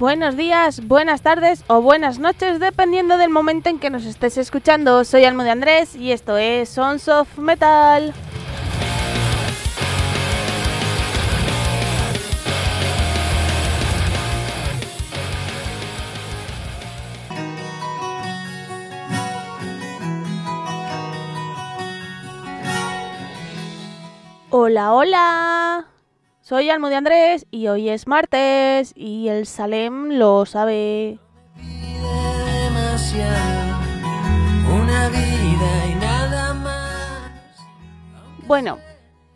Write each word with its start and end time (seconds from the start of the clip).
Buenos 0.00 0.34
días, 0.34 0.86
buenas 0.88 1.20
tardes 1.20 1.62
o 1.66 1.82
buenas 1.82 2.18
noches, 2.18 2.58
dependiendo 2.58 3.18
del 3.18 3.28
momento 3.28 3.68
en 3.68 3.78
que 3.78 3.90
nos 3.90 4.06
estés 4.06 4.38
escuchando. 4.38 5.04
Soy 5.04 5.26
Almo 5.26 5.44
de 5.44 5.50
Andrés 5.50 5.94
y 5.94 6.12
esto 6.12 6.38
es 6.38 6.70
Sons 6.70 7.06
of 7.06 7.36
Metal. 7.36 8.14
Hola, 24.70 24.94
hola. 24.94 25.86
Soy 26.42 26.70
Almo 26.70 26.90
de 26.90 26.94
Andrés 26.94 27.44
y 27.50 27.66
hoy 27.66 27.88
es 27.88 28.06
martes 28.06 28.92
y 28.94 29.26
el 29.26 29.46
Salem 29.46 30.10
lo 30.10 30.46
sabe. 30.46 31.18
Una 34.72 35.08
vida 35.08 35.86
y 35.90 35.94
nada 35.96 36.54
más. 36.54 37.32
Bueno, 38.46 38.78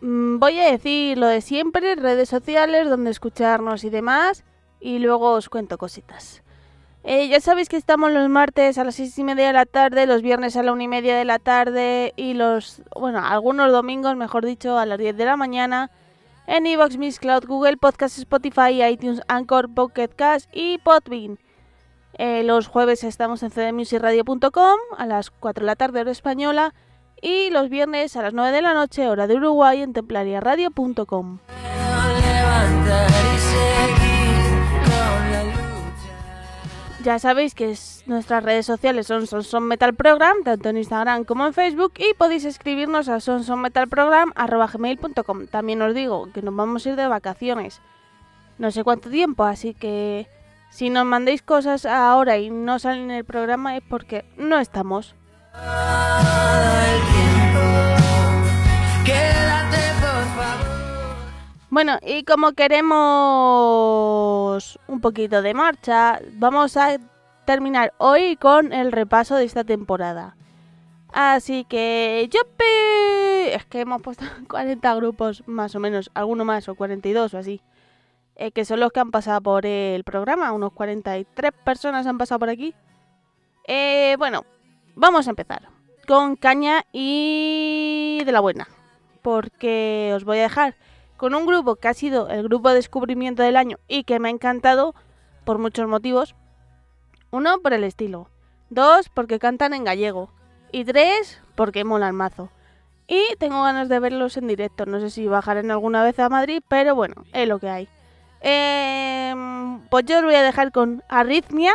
mm, 0.02 0.38
voy 0.38 0.60
a 0.60 0.70
decir 0.70 1.18
lo 1.18 1.26
de 1.26 1.40
siempre, 1.40 1.96
redes 1.96 2.28
sociales, 2.28 2.88
donde 2.88 3.10
escucharnos 3.10 3.82
y 3.82 3.90
demás, 3.90 4.44
y 4.78 5.00
luego 5.00 5.32
os 5.32 5.48
cuento 5.48 5.78
cositas. 5.78 6.43
Eh, 7.06 7.28
ya 7.28 7.38
sabéis 7.38 7.68
que 7.68 7.76
estamos 7.76 8.10
los 8.12 8.30
martes 8.30 8.78
a 8.78 8.84
las 8.84 8.94
seis 8.94 9.18
y 9.18 9.24
media 9.24 9.48
de 9.48 9.52
la 9.52 9.66
tarde, 9.66 10.06
los 10.06 10.22
viernes 10.22 10.56
a 10.56 10.62
la 10.62 10.72
una 10.72 10.84
y 10.84 10.88
media 10.88 11.14
de 11.16 11.26
la 11.26 11.38
tarde 11.38 12.14
y 12.16 12.32
los, 12.32 12.80
bueno, 12.98 13.22
algunos 13.22 13.70
domingos, 13.70 14.16
mejor 14.16 14.46
dicho, 14.46 14.78
a 14.78 14.86
las 14.86 14.98
10 14.98 15.14
de 15.18 15.26
la 15.26 15.36
mañana 15.36 15.90
en 16.46 16.66
iVoox, 16.66 16.96
Miss 16.96 17.20
Cloud, 17.20 17.44
Google 17.46 17.76
Podcast, 17.76 18.16
Spotify, 18.16 18.82
iTunes, 18.84 19.20
Anchor, 19.28 19.68
Pocket 19.74 20.08
Cast 20.08 20.48
y 20.50 20.78
Podbean. 20.78 21.38
Eh, 22.14 22.42
los 22.42 22.68
jueves 22.68 23.04
estamos 23.04 23.42
en 23.42 23.50
cdmusicradio.com 23.50 24.78
a 24.96 25.06
las 25.06 25.30
4 25.30 25.62
de 25.62 25.66
la 25.66 25.76
tarde 25.76 26.00
hora 26.00 26.10
española 26.10 26.72
y 27.20 27.50
los 27.50 27.68
viernes 27.68 28.16
a 28.16 28.22
las 28.22 28.32
9 28.32 28.50
de 28.50 28.62
la 28.62 28.72
noche 28.72 29.08
hora 29.08 29.26
de 29.26 29.34
Uruguay 29.34 29.82
en 29.82 29.92
templariaradio.com. 29.92 31.38
Ya 37.04 37.18
sabéis 37.18 37.54
que 37.54 37.70
es- 37.70 38.02
nuestras 38.06 38.42
redes 38.42 38.64
sociales 38.64 39.06
son 39.06 39.26
Sonson 39.26 39.64
Metal 39.64 39.92
Program, 39.94 40.42
tanto 40.42 40.70
en 40.70 40.78
Instagram 40.78 41.24
como 41.24 41.44
en 41.46 41.52
Facebook, 41.52 41.92
y 41.98 42.14
podéis 42.14 42.46
escribirnos 42.46 43.10
a 43.10 43.20
sonsonmetalprogram.gmail.com. 43.20 45.46
También 45.48 45.82
os 45.82 45.94
digo 45.94 46.30
que 46.32 46.40
nos 46.40 46.56
vamos 46.56 46.86
a 46.86 46.90
ir 46.90 46.96
de 46.96 47.06
vacaciones, 47.06 47.82
no 48.56 48.70
sé 48.70 48.84
cuánto 48.84 49.10
tiempo, 49.10 49.44
así 49.44 49.74
que 49.74 50.26
si 50.70 50.88
nos 50.88 51.04
mandéis 51.04 51.42
cosas 51.42 51.84
ahora 51.84 52.38
y 52.38 52.48
no 52.48 52.78
salen 52.78 53.10
en 53.10 53.16
el 53.18 53.24
programa 53.24 53.76
es 53.76 53.82
porque 53.86 54.24
no 54.38 54.58
estamos. 54.58 55.14
Bueno, 61.74 61.98
y 62.06 62.22
como 62.22 62.52
queremos 62.52 62.94
un 64.86 65.00
poquito 65.00 65.42
de 65.42 65.54
marcha, 65.54 66.20
vamos 66.34 66.76
a 66.76 66.98
terminar 67.46 67.92
hoy 67.98 68.36
con 68.36 68.72
el 68.72 68.92
repaso 68.92 69.34
de 69.34 69.42
esta 69.44 69.64
temporada. 69.64 70.36
Así 71.12 71.64
que, 71.64 72.30
¡yupi! 72.30 73.50
Es 73.56 73.66
que 73.66 73.80
hemos 73.80 74.02
puesto 74.02 74.24
40 74.48 74.94
grupos, 74.94 75.42
más 75.48 75.74
o 75.74 75.80
menos, 75.80 76.12
alguno 76.14 76.44
más, 76.44 76.68
o 76.68 76.76
42 76.76 77.34
o 77.34 77.38
así. 77.38 77.60
eh, 78.36 78.52
que 78.52 78.64
son 78.64 78.78
los 78.78 78.92
que 78.92 79.00
han 79.00 79.10
pasado 79.10 79.40
por 79.40 79.66
el 79.66 80.04
programa. 80.04 80.52
Unos 80.52 80.72
43 80.74 81.50
personas 81.64 82.06
han 82.06 82.18
pasado 82.18 82.38
por 82.38 82.50
aquí. 82.50 82.72
Eh, 83.66 84.14
bueno, 84.16 84.44
vamos 84.94 85.26
a 85.26 85.30
empezar 85.30 85.62
con 86.06 86.36
caña 86.36 86.84
y 86.92 88.22
de 88.24 88.30
la 88.30 88.38
buena. 88.38 88.68
Porque 89.22 90.12
os 90.14 90.22
voy 90.22 90.38
a 90.38 90.42
dejar 90.42 90.76
con 91.24 91.34
un 91.34 91.46
grupo 91.46 91.76
que 91.76 91.88
ha 91.88 91.94
sido 91.94 92.28
el 92.28 92.42
grupo 92.42 92.68
de 92.68 92.74
descubrimiento 92.74 93.42
del 93.42 93.56
año 93.56 93.78
y 93.88 94.04
que 94.04 94.20
me 94.20 94.28
ha 94.28 94.30
encantado 94.30 94.94
por 95.46 95.56
muchos 95.56 95.88
motivos. 95.88 96.34
Uno, 97.30 97.60
por 97.60 97.72
el 97.72 97.82
estilo. 97.82 98.28
Dos, 98.68 99.08
porque 99.08 99.38
cantan 99.38 99.72
en 99.72 99.84
gallego. 99.84 100.28
Y 100.70 100.84
tres, 100.84 101.40
porque 101.54 101.82
molan 101.82 102.14
mazo. 102.14 102.50
Y 103.08 103.22
tengo 103.38 103.62
ganas 103.62 103.88
de 103.88 104.00
verlos 104.00 104.36
en 104.36 104.48
directo. 104.48 104.84
No 104.84 105.00
sé 105.00 105.08
si 105.08 105.26
bajarán 105.26 105.70
alguna 105.70 106.04
vez 106.04 106.18
a 106.18 106.28
Madrid, 106.28 106.62
pero 106.68 106.94
bueno, 106.94 107.24
es 107.32 107.48
lo 107.48 107.58
que 107.58 107.70
hay. 107.70 107.88
Em, 108.42 109.80
pues 109.88 110.04
yo 110.04 110.18
os 110.18 110.24
voy 110.24 110.34
a 110.34 110.42
dejar 110.42 110.72
con 110.72 111.02
Arritmia 111.08 111.72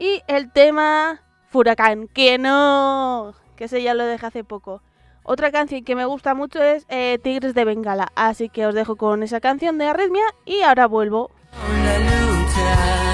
y 0.00 0.20
el 0.26 0.50
tema 0.50 1.22
Furacán, 1.46 2.08
que 2.08 2.38
no, 2.38 3.34
que 3.54 3.66
ese 3.66 3.84
ya 3.84 3.94
lo 3.94 4.04
dejé 4.04 4.26
hace 4.26 4.42
poco. 4.42 4.82
Otra 5.22 5.52
canción 5.52 5.84
que 5.84 5.94
me 5.94 6.04
gusta 6.04 6.34
mucho 6.34 6.62
es 6.62 6.86
eh, 6.88 7.18
Tigres 7.22 7.54
de 7.54 7.64
Bengala, 7.64 8.08
así 8.14 8.48
que 8.48 8.66
os 8.66 8.74
dejo 8.74 8.96
con 8.96 9.22
esa 9.22 9.40
canción 9.40 9.78
de 9.78 9.86
Arritmia 9.86 10.24
y 10.44 10.62
ahora 10.62 10.86
vuelvo. 10.86 11.30
Lucha. 11.68 13.09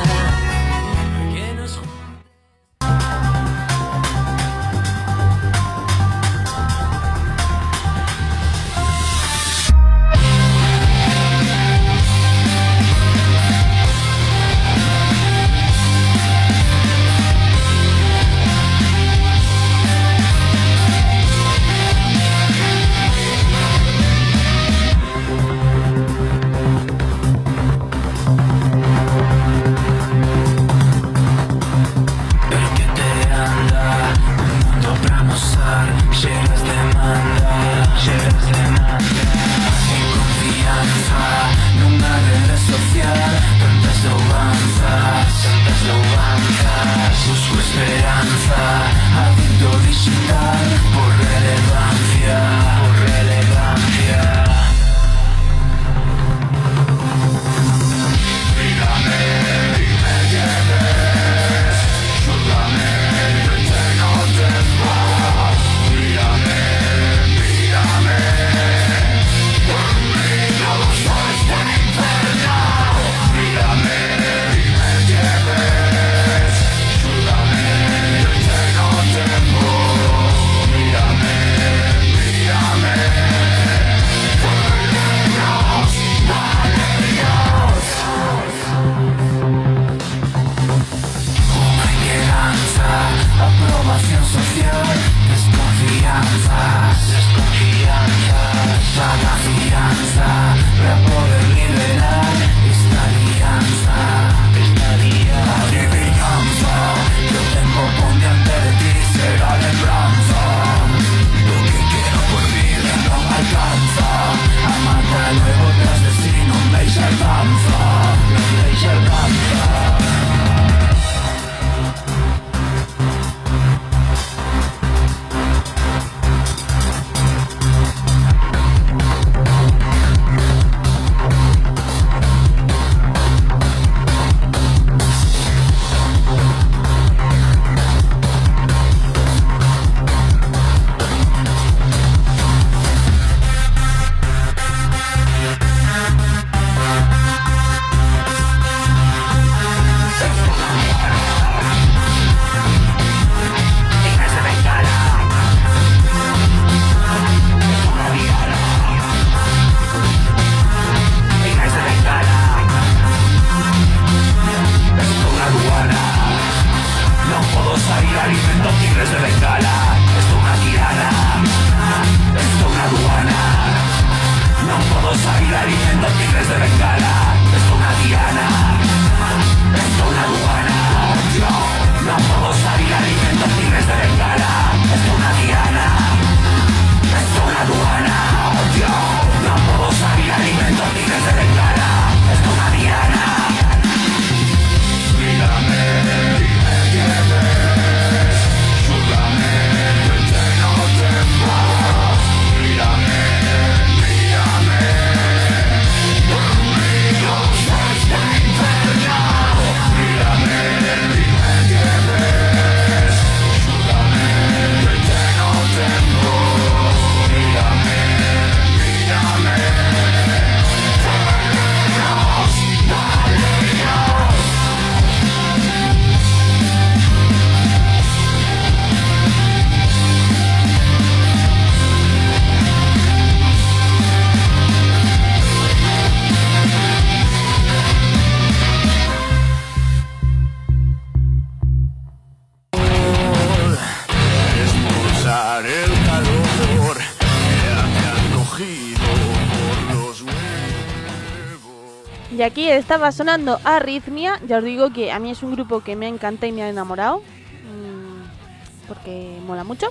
Estaba 252.97 253.13
sonando 253.13 253.61
Arritmia. 253.63 254.41
Ya 254.49 254.57
os 254.57 254.65
digo 254.65 254.91
que 254.91 255.13
a 255.13 255.19
mí 255.19 255.31
es 255.31 255.43
un 255.43 255.53
grupo 255.53 255.83
que 255.83 255.97
me 255.97 256.09
encanta 256.09 256.47
y 256.47 256.53
me 256.53 256.63
ha 256.63 256.71
enamorado. 256.71 257.19
mm, 257.19 258.89
Porque 258.89 259.39
mola 259.47 259.65
mucho. 259.65 259.89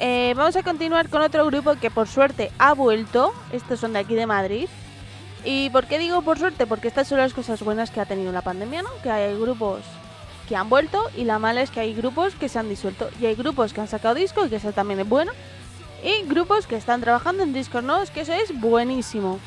Eh, 0.00 0.34
vamos 0.36 0.56
a 0.56 0.64
continuar 0.64 1.08
con 1.08 1.22
otro 1.22 1.46
grupo 1.46 1.76
que 1.76 1.88
por 1.88 2.08
suerte 2.08 2.50
ha 2.58 2.74
vuelto. 2.74 3.32
Estos 3.52 3.78
son 3.78 3.92
de 3.92 4.00
aquí 4.00 4.16
de 4.16 4.26
Madrid. 4.26 4.68
¿Y 5.44 5.70
por 5.70 5.86
qué 5.86 6.00
digo 6.00 6.22
por 6.22 6.36
suerte? 6.40 6.66
Porque 6.66 6.88
estas 6.88 7.06
son 7.06 7.18
las 7.18 7.32
cosas 7.32 7.62
buenas 7.62 7.92
que 7.92 8.00
ha 8.00 8.06
tenido 8.06 8.32
la 8.32 8.42
pandemia, 8.42 8.82
¿no? 8.82 8.90
Que 9.04 9.12
hay 9.12 9.38
grupos 9.38 9.82
que 10.48 10.56
han 10.56 10.68
vuelto 10.68 11.00
y 11.16 11.22
la 11.22 11.38
mala 11.38 11.62
es 11.62 11.70
que 11.70 11.78
hay 11.78 11.94
grupos 11.94 12.34
que 12.34 12.48
se 12.48 12.58
han 12.58 12.68
disuelto. 12.68 13.08
Y 13.20 13.26
hay 13.26 13.36
grupos 13.36 13.72
que 13.72 13.82
han 13.82 13.88
sacado 13.88 14.16
disco 14.16 14.44
y 14.44 14.48
que 14.48 14.56
eso 14.56 14.72
también 14.72 14.98
es 14.98 15.08
bueno. 15.08 15.30
Y 16.02 16.26
grupos 16.26 16.66
que 16.66 16.74
están 16.74 17.00
trabajando 17.02 17.44
en 17.44 17.52
discos 17.52 17.84
nuevos, 17.84 18.10
que 18.10 18.22
eso 18.22 18.32
es 18.32 18.58
buenísimo. 18.58 19.38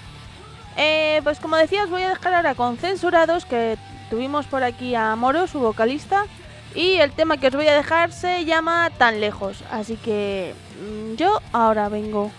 Eh, 0.77 1.21
pues 1.23 1.39
como 1.39 1.55
decía, 1.55 1.83
os 1.83 1.89
voy 1.89 2.03
a 2.03 2.09
dejar 2.09 2.33
ahora 2.33 2.55
con 2.55 2.77
Censurados, 2.77 3.45
que 3.45 3.77
tuvimos 4.09 4.45
por 4.45 4.63
aquí 4.63 4.95
a 4.95 5.15
Moro, 5.15 5.47
su 5.47 5.59
vocalista. 5.59 6.25
Y 6.73 6.95
el 6.95 7.11
tema 7.11 7.37
que 7.37 7.47
os 7.47 7.55
voy 7.55 7.67
a 7.67 7.75
dejar 7.75 8.11
se 8.11 8.45
llama 8.45 8.89
Tan 8.97 9.19
lejos. 9.19 9.63
Así 9.71 9.97
que 9.97 10.53
mm, 10.81 11.15
yo 11.15 11.41
ahora 11.51 11.89
vengo. 11.89 12.31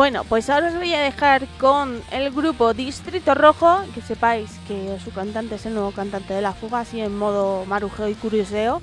Bueno, 0.00 0.24
pues 0.24 0.48
ahora 0.48 0.68
os 0.68 0.76
voy 0.76 0.94
a 0.94 1.00
dejar 1.02 1.46
con 1.58 2.00
el 2.10 2.30
grupo 2.30 2.72
Distrito 2.72 3.34
Rojo, 3.34 3.80
que 3.94 4.00
sepáis 4.00 4.50
que 4.66 4.98
su 5.04 5.10
cantante 5.10 5.56
es 5.56 5.66
el 5.66 5.74
nuevo 5.74 5.90
cantante 5.90 6.32
de 6.32 6.40
La 6.40 6.54
Fuga, 6.54 6.80
así 6.80 7.02
en 7.02 7.18
modo 7.18 7.66
marujeo 7.66 8.08
y 8.08 8.14
curioseo. 8.14 8.80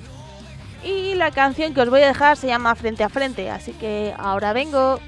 Y 0.84 1.16
la 1.16 1.32
canción 1.32 1.74
que 1.74 1.80
os 1.80 1.90
voy 1.90 2.02
a 2.02 2.06
dejar 2.06 2.36
se 2.36 2.46
llama 2.46 2.76
Frente 2.76 3.02
a 3.02 3.08
Frente, 3.08 3.50
así 3.50 3.72
que 3.72 4.14
ahora 4.16 4.52
vengo. 4.52 5.00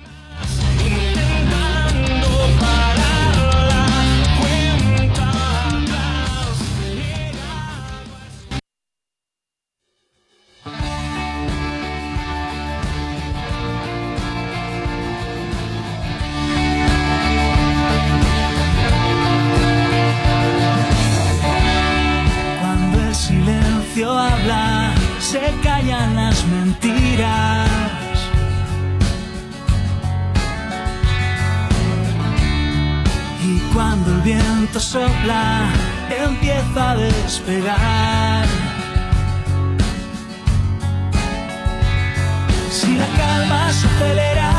Se 25.21 25.55
callan 25.63 26.17
las 26.17 26.45
mentiras. 26.47 27.69
Y 33.45 33.59
cuando 33.73 34.13
el 34.15 34.21
viento 34.23 34.81
sopla, 34.81 35.71
empieza 36.27 36.91
a 36.91 36.97
despegar. 36.97 38.47
Si 42.71 42.97
la 42.97 43.07
calma 43.19 43.73
se 43.73 43.87
acelera, 43.87 44.53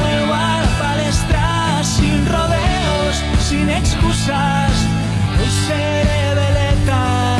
vuelvo 0.00 0.34
a 0.34 0.60
la 0.62 0.78
palestra 0.82 1.80
sin 1.84 2.26
rodeos, 2.26 3.22
sin 3.48 3.68
excusas. 3.70 4.72
Hoy 5.38 5.50
seré 5.66 6.34
veleta, 6.34 7.36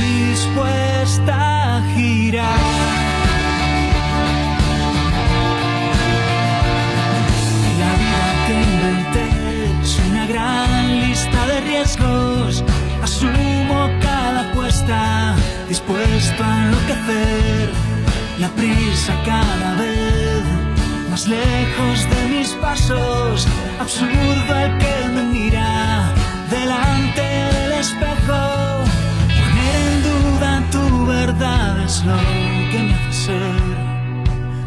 dispuesta 0.00 0.81
a 1.28 1.82
girar. 1.94 2.46
La 7.80 7.92
vida 8.00 8.24
que 8.46 8.54
inventé 8.54 9.26
es 9.82 9.98
una 10.10 10.26
gran 10.26 11.00
lista 11.00 11.46
de 11.46 11.60
riesgos. 11.60 12.64
Asumo 13.02 13.90
cada 14.00 14.50
apuesta, 14.50 15.34
dispuesto 15.68 16.44
a 16.44 16.64
enloquecer. 16.64 17.70
La 18.38 18.48
prisa 18.48 19.14
cada 19.24 19.74
vez 19.74 20.44
más 21.10 21.28
lejos 21.28 22.08
de 22.10 22.36
mis 22.36 22.48
pasos. 22.54 23.46
Absurdo 23.80 24.58
el 24.58 24.78
que 24.78 25.08
me 25.14 25.22
mira 25.24 26.12
delante 26.50 27.22
del 27.22 27.72
espejo. 27.72 28.91
Lo 32.04 32.16
que 32.70 32.78
me 32.78 32.94
hace 32.94 33.26
ser. 33.26 33.62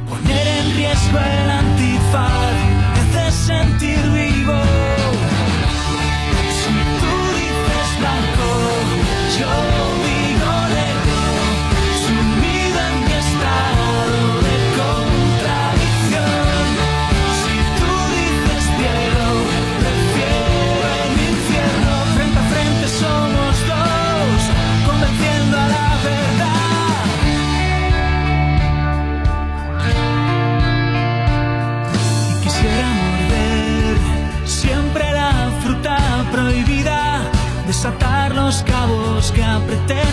Poner 0.09 0.47
en 0.47 0.75
riesgo 0.75 1.17
el 1.19 1.49
antifaz 1.49 2.53
me 2.93 3.19
hace 3.19 3.31
sentir 3.31 4.01
vivo. 4.11 4.59
Si 6.59 6.73
tú 7.01 7.13
dices 7.37 7.89
blanco, 7.99 8.47
yo 9.39 9.74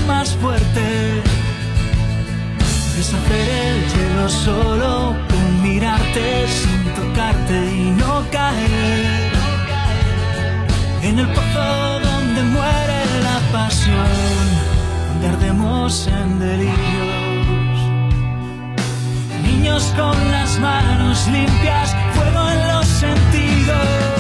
más 0.07 0.37
fuerte, 0.37 1.23
deshacer 2.95 3.49
el 3.49 3.89
hielo 3.89 4.29
solo 4.29 5.17
con 5.31 5.63
mirarte 5.63 6.47
sin 6.47 6.95
tocarte 6.95 7.75
y 7.75 7.91
no 7.93 8.23
caer 8.31 9.33
en 11.03 11.19
el 11.19 11.27
pozo 11.29 12.01
donde 12.01 12.43
muere 12.43 13.01
la 13.23 13.39
pasión, 13.53 14.45
donde 15.09 15.29
ardemos 15.29 16.07
en 16.07 16.39
delirios. 16.39 17.79
Niños 19.43 19.85
con 19.97 20.17
las 20.31 20.59
manos 20.59 21.27
limpias, 21.29 21.97
fuego 22.15 22.51
en 22.51 22.69
los 22.69 22.87
sentidos. 22.87 24.12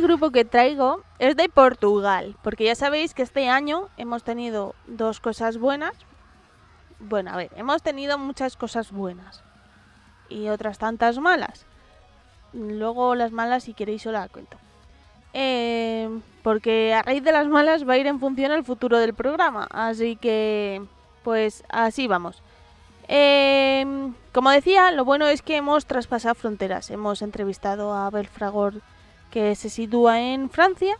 Grupo 0.00 0.30
que 0.30 0.44
traigo 0.44 1.02
es 1.18 1.36
de 1.36 1.48
Portugal, 1.48 2.36
porque 2.42 2.64
ya 2.64 2.74
sabéis 2.74 3.14
que 3.14 3.22
este 3.22 3.48
año 3.48 3.88
hemos 3.96 4.24
tenido 4.24 4.74
dos 4.86 5.20
cosas 5.20 5.58
buenas. 5.58 5.94
Bueno, 6.98 7.30
a 7.30 7.36
ver, 7.36 7.50
hemos 7.56 7.82
tenido 7.82 8.18
muchas 8.18 8.56
cosas 8.56 8.92
buenas 8.92 9.42
y 10.28 10.48
otras 10.48 10.78
tantas 10.78 11.18
malas. 11.18 11.66
Luego 12.52 13.14
las 13.14 13.32
malas, 13.32 13.64
si 13.64 13.74
queréis, 13.74 14.06
os 14.06 14.12
las 14.12 14.28
cuento. 14.30 14.56
Eh, 15.32 16.08
porque 16.42 16.94
a 16.94 17.02
raíz 17.02 17.22
de 17.22 17.32
las 17.32 17.46
malas 17.46 17.88
va 17.88 17.94
a 17.94 17.98
ir 17.98 18.06
en 18.06 18.18
función 18.18 18.52
el 18.52 18.64
futuro 18.64 18.98
del 18.98 19.14
programa. 19.14 19.68
Así 19.70 20.16
que, 20.16 20.82
pues 21.22 21.62
así 21.68 22.06
vamos. 22.06 22.42
Eh, 23.08 23.84
como 24.32 24.50
decía, 24.50 24.92
lo 24.92 25.04
bueno 25.04 25.26
es 25.26 25.42
que 25.42 25.56
hemos 25.56 25.86
traspasado 25.86 26.34
fronteras. 26.34 26.90
Hemos 26.90 27.22
entrevistado 27.22 27.92
a 27.92 28.06
Abel 28.06 28.28
Fragor, 28.28 28.74
que 29.30 29.54
se 29.54 29.70
sitúa 29.70 30.20
en 30.20 30.50
Francia. 30.50 30.96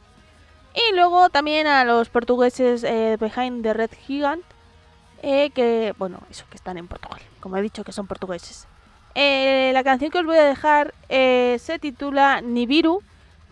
Y 0.75 0.95
luego 0.95 1.31
también 1.31 1.67
a 1.67 1.85
los 1.85 2.09
portugueses 2.09 2.85
eh, 2.85 3.17
Behind 3.19 3.63
the 3.63 3.75
Red 3.75 3.91
Gigant, 4.07 4.45
eh, 5.23 5.51
que, 5.51 5.95
bueno, 5.99 6.21
eso, 6.31 6.45
que 6.49 6.57
están 6.57 6.79
en 6.79 6.87
Portugal. 6.87 7.21
Como 7.41 7.57
he 7.57 7.63
dicho, 7.63 7.85
que 7.85 7.93
son 7.93 8.07
portugueses. 8.07 8.67
Eh, 9.15 9.71
la 9.75 9.83
canción 9.83 10.11
que 10.11 10.19
os 10.19 10.25
voy 10.25 10.37
a 10.37 10.45
dejar 10.45 10.95
se 11.09 11.79
titula 11.81 12.41
Nibiru 12.41 13.03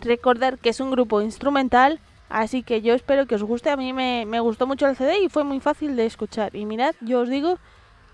Recordar 0.01 0.59
que 0.59 0.69
es 0.69 0.81
un 0.81 0.91
grupo 0.91 1.21
instrumental, 1.21 1.99
así 2.29 2.63
que 2.63 2.83
yo 2.83 2.95
espero 2.95 3.27
que 3.27 3.35
os 3.35 3.43
guste. 3.43 3.71
A 3.71 3.77
mí 3.77 3.93
me, 3.93 4.25
me 4.27 4.41
gustó 4.41 4.67
mucho 4.67 4.87
el 4.87 4.97
CD 4.97 5.21
y 5.21 5.29
fue 5.29 5.45
muy 5.45 5.61
fácil 5.61 5.97
de 5.97 6.07
escuchar. 6.07 6.55
Y 6.55 6.67
mirad, 6.67 6.95
yo 7.01 7.21
os 7.21 7.29
digo 7.29 7.59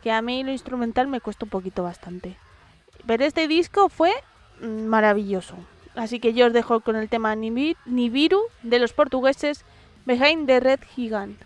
que 0.02 0.10
a 0.10 0.22
mí 0.22 0.42
lo 0.44 0.52
instrumental 0.52 1.08
me 1.08 1.20
cuesta 1.20 1.44
un 1.44 1.50
poquito 1.50 1.82
bastante. 1.82 2.36
Pero 3.06 3.24
este 3.24 3.48
disco 3.48 3.88
fue 3.88 4.12
mm, 4.62 4.86
maravilloso. 4.86 5.56
Así 5.94 6.18
que 6.20 6.34
yo 6.34 6.46
os 6.46 6.52
dejo 6.52 6.80
con 6.80 6.96
el 6.96 7.08
tema 7.08 7.34
Nibi- 7.36 7.76
Nibiru 7.86 8.40
de 8.62 8.78
los 8.78 8.92
portugueses 8.92 9.64
Behind 10.06 10.46
the 10.46 10.60
Red 10.60 10.80
Gigant. 10.94 11.40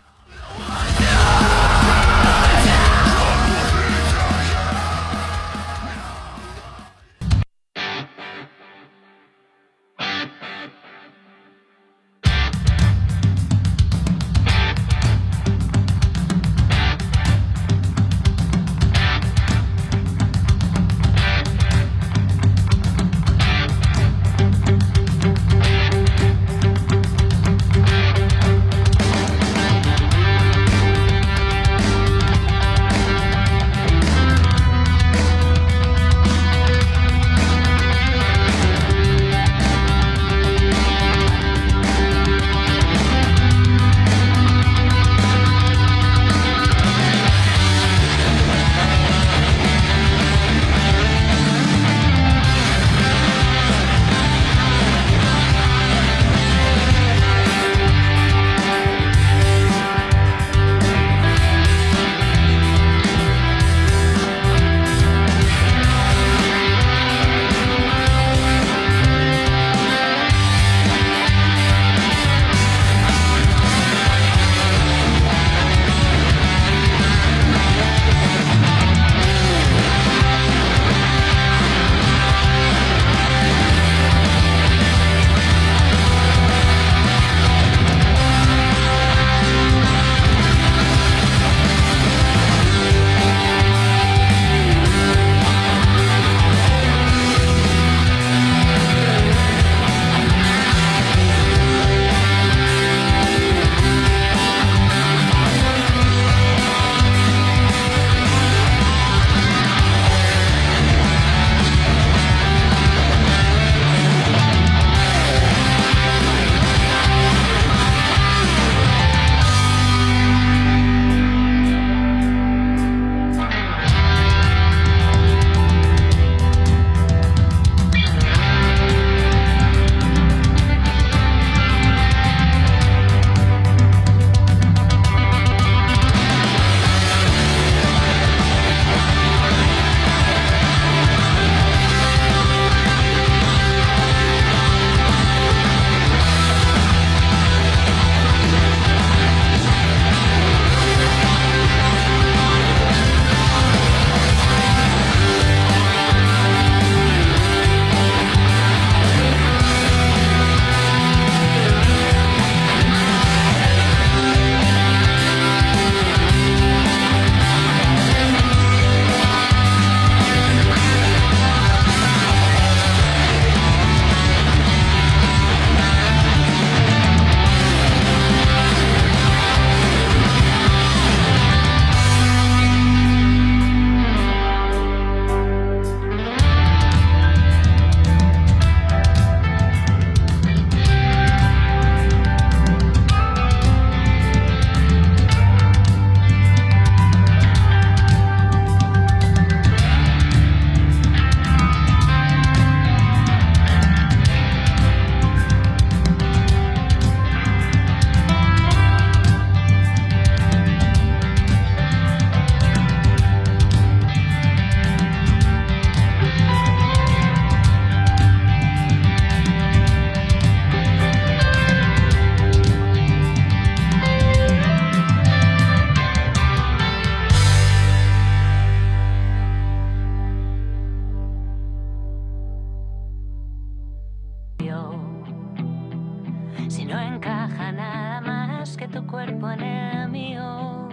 Si 236.69 236.85
no 236.85 236.99
encaja 236.99 237.71
nada 237.71 238.21
más 238.21 238.77
que 238.77 238.87
tu 238.87 239.05
cuerpo 239.07 239.49
en 239.49 239.61
el 239.61 240.09
mío. 240.09 240.87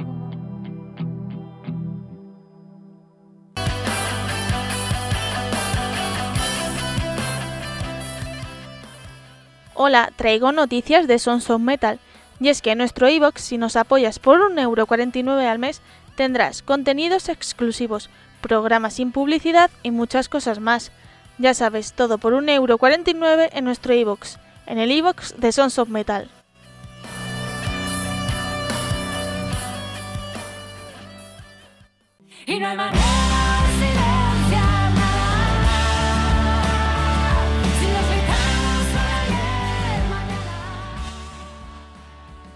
Hola, 9.75 10.11
traigo 10.17 10.51
noticias 10.53 11.07
de 11.07 11.19
Sons 11.19 11.51
of 11.51 11.61
Metal. 11.61 12.01
Y 12.41 12.49
es 12.49 12.63
que 12.63 12.71
en 12.71 12.79
nuestro 12.79 13.11
iBox, 13.11 13.43
si 13.43 13.59
nos 13.59 13.77
apoyas 13.77 14.19
por 14.19 14.41
1,49€ 14.51 15.47
al 15.47 15.59
mes, 15.59 15.83
tendrás 16.15 16.63
contenidos 16.63 17.29
exclusivos, 17.29 18.09
programas 18.41 18.95
sin 18.95 19.13
publicidad 19.13 19.71
y 19.83 19.91
muchas 19.91 20.31
cosas 20.31 20.59
más. 20.59 20.91
Ya 21.37 21.53
sabes, 21.53 21.93
todo 21.93 22.17
por 22.17 22.33
1,49€ 22.33 23.51
en 23.53 23.65
nuestro 23.67 23.93
iBox, 23.93 24.39
en 24.67 24.79
el 24.79 24.91
iBox 24.93 25.33
e 25.33 25.41
de 25.41 25.53
Sons 25.53 25.79
of 25.79 25.89
Metal. 25.89 26.29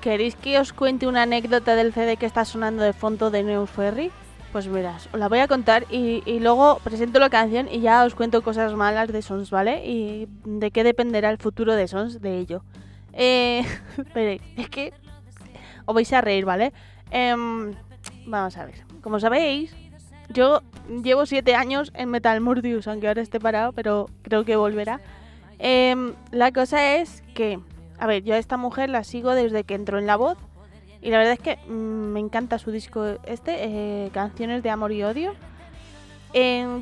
¿Queréis 0.00 0.34
que 0.34 0.58
os 0.58 0.72
cuente 0.72 1.06
una 1.06 1.22
anécdota 1.22 1.74
del 1.74 1.92
CD 1.92 2.16
que 2.16 2.24
está 2.24 2.44
sonando 2.44 2.82
de 2.82 2.94
fondo 2.94 3.30
de 3.30 3.42
Neus 3.42 3.68
Ferry? 3.68 4.10
Pues 4.52 4.66
verás, 4.66 5.08
os 5.12 5.20
la 5.20 5.28
voy 5.28 5.38
a 5.38 5.46
contar 5.46 5.86
y, 5.90 6.40
luego 6.40 6.80
presento 6.82 7.20
la 7.20 7.30
canción 7.30 7.68
y 7.70 7.80
ya 7.80 8.04
os 8.04 8.16
cuento 8.16 8.42
cosas 8.42 8.74
malas 8.74 9.12
de 9.12 9.22
Sons, 9.22 9.50
¿vale? 9.50 9.86
Y 9.86 10.28
de 10.44 10.72
qué 10.72 10.82
dependerá 10.82 11.30
el 11.30 11.38
futuro 11.38 11.76
de 11.76 11.86
Sons 11.86 12.20
de 12.20 12.38
ello. 12.38 12.64
Eh, 13.12 13.64
es 14.56 14.68
que 14.68 14.92
os 15.86 15.94
vais 15.94 16.12
a 16.12 16.20
reír, 16.20 16.44
¿vale? 16.44 16.72
Em, 17.12 17.72
vamos 18.26 18.56
a 18.56 18.64
ver, 18.64 18.84
como 19.02 19.20
sabéis, 19.20 19.72
yo 20.30 20.62
llevo 21.02 21.26
siete 21.26 21.54
años 21.54 21.92
en 21.94 22.10
Metal 22.10 22.40
Murdius, 22.40 22.88
aunque 22.88 23.06
ahora 23.06 23.22
esté 23.22 23.38
parado, 23.38 23.72
pero 23.72 24.06
creo 24.22 24.44
que 24.44 24.56
volverá. 24.56 25.00
Em, 25.60 26.14
la 26.32 26.50
cosa 26.50 26.96
es 26.96 27.22
que, 27.34 27.60
a 27.98 28.06
ver, 28.08 28.24
yo 28.24 28.34
a 28.34 28.38
esta 28.38 28.56
mujer 28.56 28.90
la 28.90 29.04
sigo 29.04 29.32
desde 29.34 29.62
que 29.62 29.74
entró 29.74 29.98
en 29.98 30.06
la 30.06 30.16
voz. 30.16 30.38
Y 31.02 31.10
la 31.10 31.18
verdad 31.18 31.34
es 31.34 31.40
que 31.40 31.56
mm, 31.66 32.12
me 32.12 32.20
encanta 32.20 32.58
su 32.58 32.70
disco 32.70 33.04
este, 33.24 33.64
eh, 33.64 34.10
Canciones 34.12 34.62
de 34.62 34.70
Amor 34.70 34.92
y 34.92 35.02
Odio. 35.02 35.34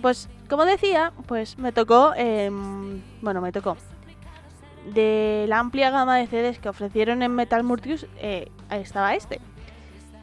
Pues, 0.03 0.29
como 0.49 0.65
decía, 0.65 1.13
pues 1.27 1.59
me 1.59 1.73
tocó, 1.73 2.13
em, 2.17 3.03
bueno, 3.23 3.41
me 3.41 3.53
tocó. 3.53 3.77
De 4.93 5.45
la 5.49 5.59
amplia 5.59 5.91
gama 5.91 6.17
de 6.17 6.27
CDs 6.27 6.59
que 6.59 6.69
ofrecieron 6.69 7.23
en 7.23 7.35
Metal 7.35 7.63
Murtius, 7.63 8.07
eh, 8.19 8.51
estaba 8.71 9.15
este. 9.15 9.41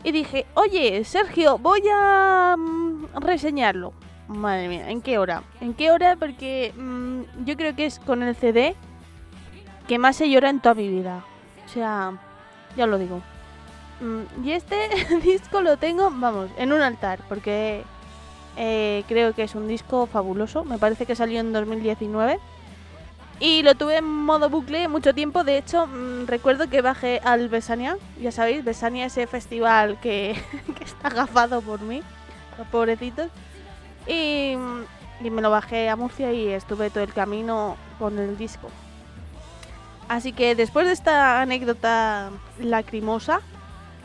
Y 0.04 0.12
dije, 0.12 0.46
oye, 0.54 1.04
Sergio, 1.04 1.58
voy 1.58 1.82
a 1.92 2.56
mm, 2.58 3.08
reseñarlo. 3.22 3.94
Madre 4.28 4.68
mía, 4.68 4.90
¿en 4.90 5.02
qué 5.02 5.20
hora? 5.20 5.44
¿En 5.62 5.74
qué 5.74 5.92
hora? 5.92 6.16
Porque 6.16 6.74
mm, 6.76 7.46
yo 7.46 7.56
creo 7.56 7.76
que 7.76 7.86
es 7.86 8.00
con 8.00 8.24
el 8.24 8.36
CD 8.36 8.76
que 9.88 10.00
más 10.00 10.16
se 10.16 10.30
llora 10.30 10.50
en 10.50 10.60
toda 10.60 10.76
mi 10.76 10.90
vida. 10.90 11.24
O 11.66 11.70
sea, 11.70 12.14
ya 12.76 12.88
lo 12.88 12.98
digo. 12.98 13.22
Mm, 14.02 14.46
y 14.46 14.52
este 14.52 14.76
disco 15.24 15.62
lo 15.62 15.78
tengo, 15.78 16.12
vamos, 16.12 16.50
en 16.58 16.74
un 16.74 16.82
altar, 16.82 17.20
porque 17.30 17.84
eh, 18.58 19.04
creo 19.08 19.34
que 19.34 19.44
es 19.44 19.56
un 19.56 19.68
disco 19.68 20.08
fabuloso. 20.08 20.64
Me 20.64 20.78
parece 20.78 21.06
que 21.06 21.16
salió 21.16 21.40
en 21.40 21.54
2019. 21.54 22.40
Y 23.40 23.64
lo 23.64 23.76
tuve 23.76 23.98
en 23.98 24.06
modo 24.06 24.50
bucle 24.50 24.88
mucho 24.88 25.14
tiempo. 25.14 25.44
De 25.44 25.58
hecho, 25.58 25.88
mm, 25.88 26.26
recuerdo 26.28 26.70
que 26.70 26.82
bajé 26.82 27.20
al 27.24 27.50
Besania. 27.50 27.98
Ya 28.22 28.32
sabéis, 28.32 28.64
Besania, 28.64 29.06
ese 29.06 29.28
festival 29.28 30.00
que, 30.00 30.42
que 30.78 30.84
está 30.84 31.10
agafado 31.10 31.62
por 31.62 31.82
mí. 31.82 32.02
Los 32.58 32.68
pobrecitos. 32.68 33.30
Y, 34.08 34.56
y 35.22 35.30
me 35.30 35.42
lo 35.42 35.50
bajé 35.50 35.90
a 35.90 35.96
Murcia 35.96 36.32
y 36.32 36.48
estuve 36.48 36.90
todo 36.90 37.04
el 37.04 37.14
camino 37.14 37.76
con 38.00 38.20
el 38.20 38.38
disco. 38.38 38.70
Así 40.08 40.34
que 40.34 40.56
después 40.56 40.86
de 40.86 40.94
esta 40.94 41.42
anécdota 41.42 42.30
lacrimosa, 42.60 43.42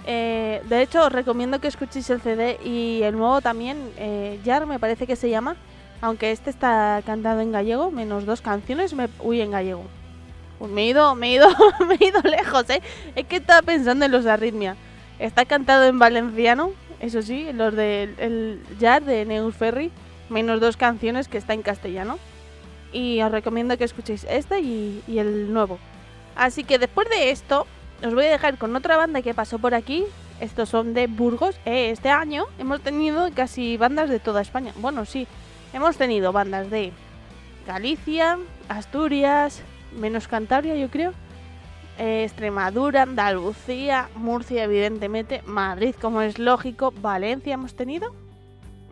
eh, 0.06 0.62
de 0.68 0.82
hecho 0.82 1.06
os 1.06 1.12
recomiendo 1.12 1.60
que 1.60 1.68
escuchéis 1.68 2.08
el 2.10 2.20
CD 2.20 2.58
y 2.64 3.02
el 3.02 3.16
nuevo 3.16 3.40
también, 3.40 3.90
eh, 3.96 4.40
Yar 4.44 4.66
me 4.66 4.78
parece 4.78 5.06
que 5.06 5.16
se 5.16 5.30
llama, 5.30 5.56
aunque 6.00 6.30
este 6.30 6.50
está 6.50 7.02
cantado 7.04 7.40
en 7.40 7.52
gallego, 7.52 7.90
menos 7.90 8.24
dos 8.26 8.40
canciones, 8.40 8.94
me, 8.94 9.08
uy, 9.20 9.40
en 9.40 9.50
gallego. 9.50 9.84
Pues 10.58 10.70
me 10.70 10.82
he 10.82 10.86
ido, 10.88 11.14
me 11.14 11.28
he 11.28 11.32
ido, 11.34 11.48
me 11.86 11.94
he 11.94 12.08
ido 12.08 12.20
lejos, 12.22 12.68
¿eh? 12.70 12.82
Es 13.14 13.26
que 13.26 13.36
estaba 13.36 13.62
pensando 13.62 14.04
en 14.04 14.12
los 14.12 14.24
de 14.24 14.30
Arritmia. 14.30 14.76
Está 15.18 15.44
cantado 15.44 15.84
en 15.84 15.98
valenciano, 15.98 16.72
eso 17.00 17.22
sí, 17.22 17.52
los 17.52 17.74
del 17.74 18.14
el 18.18 18.60
Yar 18.78 19.04
de 19.04 19.26
Neus 19.26 19.54
Ferry, 19.54 19.90
menos 20.30 20.60
dos 20.60 20.76
canciones 20.76 21.28
que 21.28 21.38
está 21.38 21.52
en 21.52 21.62
castellano. 21.62 22.18
Y 22.92 23.20
os 23.22 23.30
recomiendo 23.30 23.76
que 23.76 23.84
escuchéis 23.84 24.26
este 24.28 24.60
y 24.60 25.02
el 25.06 25.52
nuevo. 25.52 25.78
Así 26.34 26.64
que 26.64 26.78
después 26.78 27.08
de 27.10 27.30
esto, 27.30 27.66
os 28.04 28.14
voy 28.14 28.26
a 28.26 28.30
dejar 28.30 28.58
con 28.58 28.74
otra 28.76 28.96
banda 28.96 29.22
que 29.22 29.34
pasó 29.34 29.58
por 29.58 29.74
aquí. 29.74 30.04
Estos 30.40 30.70
son 30.70 30.94
de 30.94 31.06
Burgos. 31.06 31.60
Eh, 31.66 31.90
este 31.90 32.08
año 32.08 32.46
hemos 32.58 32.80
tenido 32.80 33.28
casi 33.34 33.76
bandas 33.76 34.08
de 34.08 34.20
toda 34.20 34.40
España. 34.40 34.72
Bueno, 34.76 35.04
sí, 35.04 35.26
hemos 35.72 35.96
tenido 35.96 36.32
bandas 36.32 36.70
de 36.70 36.92
Galicia, 37.66 38.38
Asturias, 38.68 39.62
menos 39.92 40.28
Cantabria, 40.28 40.76
yo 40.76 40.88
creo. 40.88 41.12
eh, 41.98 42.24
Extremadura, 42.24 43.02
Andalucía, 43.02 44.08
Murcia, 44.14 44.64
evidentemente, 44.64 45.42
Madrid, 45.44 45.94
como 46.00 46.22
es 46.22 46.38
lógico, 46.38 46.92
Valencia 46.92 47.54
hemos 47.54 47.74
tenido. 47.74 48.12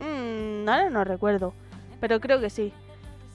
Mm, 0.01 0.65
no 0.65 1.05
recuerdo, 1.05 1.55
pero 2.01 2.21
creo 2.21 2.41
que 2.41 2.51
sí. 2.51 2.73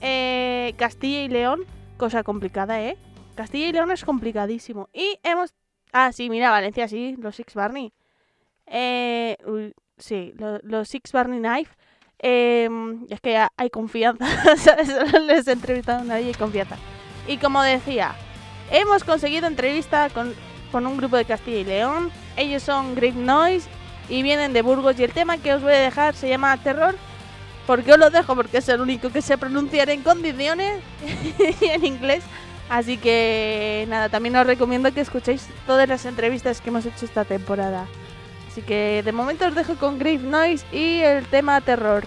Eh, 0.00 0.74
Castilla 0.76 1.22
y 1.22 1.28
León, 1.28 1.64
cosa 1.96 2.22
complicada, 2.22 2.80
¿eh? 2.80 2.96
Castilla 3.34 3.66
y 3.66 3.72
León 3.72 3.90
es 3.90 4.04
complicadísimo. 4.04 4.88
Y 4.92 5.18
hemos... 5.24 5.52
Ah, 5.96 6.10
sí, 6.12 6.28
mira, 6.28 6.50
Valencia, 6.50 6.88
sí, 6.88 7.14
los 7.20 7.36
Six 7.36 7.54
Barney. 7.54 7.92
Eh, 8.66 9.36
sí, 9.98 10.32
lo- 10.38 10.58
los 10.62 10.88
Six 10.88 11.12
Barney 11.12 11.38
Knife. 11.40 11.74
Eh, 12.20 12.68
es 13.10 13.20
que 13.20 13.36
hay 13.56 13.70
confianza, 13.70 14.26
¿sabes? 14.56 14.88
Les 15.26 15.46
he 15.48 15.52
entrevistado 15.52 16.00
a 16.00 16.04
nadie 16.04 16.30
y 16.30 16.34
confianza. 16.34 16.76
Y 17.28 17.38
como 17.38 17.62
decía, 17.62 18.14
hemos 18.70 19.04
conseguido 19.04 19.46
entrevista 19.46 20.10
con, 20.10 20.34
con 20.72 20.86
un 20.86 20.96
grupo 20.98 21.16
de 21.16 21.26
Castilla 21.26 21.58
y 21.60 21.64
León. 21.64 22.10
Ellos 22.36 22.62
son 22.64 22.94
Great 22.96 23.14
Noise 23.16 23.68
y 24.08 24.22
vienen 24.22 24.52
de 24.54 24.62
Burgos. 24.62 24.98
Y 25.00 25.04
el 25.04 25.12
tema 25.12 25.38
que 25.38 25.54
os 25.54 25.62
voy 25.62 25.74
a 25.74 25.78
dejar 25.78 26.14
se 26.16 26.28
llama 26.28 26.56
Terror. 26.62 26.96
¿Por 27.66 27.84
qué 27.84 27.92
os 27.94 27.98
lo 27.98 28.10
dejo? 28.10 28.34
Porque 28.36 28.58
es 28.58 28.68
el 28.68 28.80
único 28.82 29.10
que 29.10 29.22
sé 29.22 29.38
pronunciar 29.38 29.90
en 29.90 30.02
condiciones 30.02 30.82
y 31.60 31.66
en 31.66 31.84
inglés. 31.84 32.24
Así 32.68 32.96
que 32.96 33.86
nada, 33.88 34.08
también 34.08 34.36
os 34.36 34.46
recomiendo 34.46 34.92
que 34.92 35.00
escuchéis 35.00 35.48
todas 35.66 35.88
las 35.88 36.04
entrevistas 36.06 36.60
que 36.60 36.70
hemos 36.70 36.86
hecho 36.86 37.04
esta 37.04 37.24
temporada. 37.24 37.86
Así 38.50 38.62
que 38.62 39.02
de 39.04 39.12
momento 39.12 39.46
os 39.46 39.54
dejo 39.54 39.76
con 39.76 39.98
Grave 39.98 40.18
Noise 40.18 40.64
y 40.72 41.00
el 41.00 41.26
tema 41.26 41.60
terror. 41.60 42.04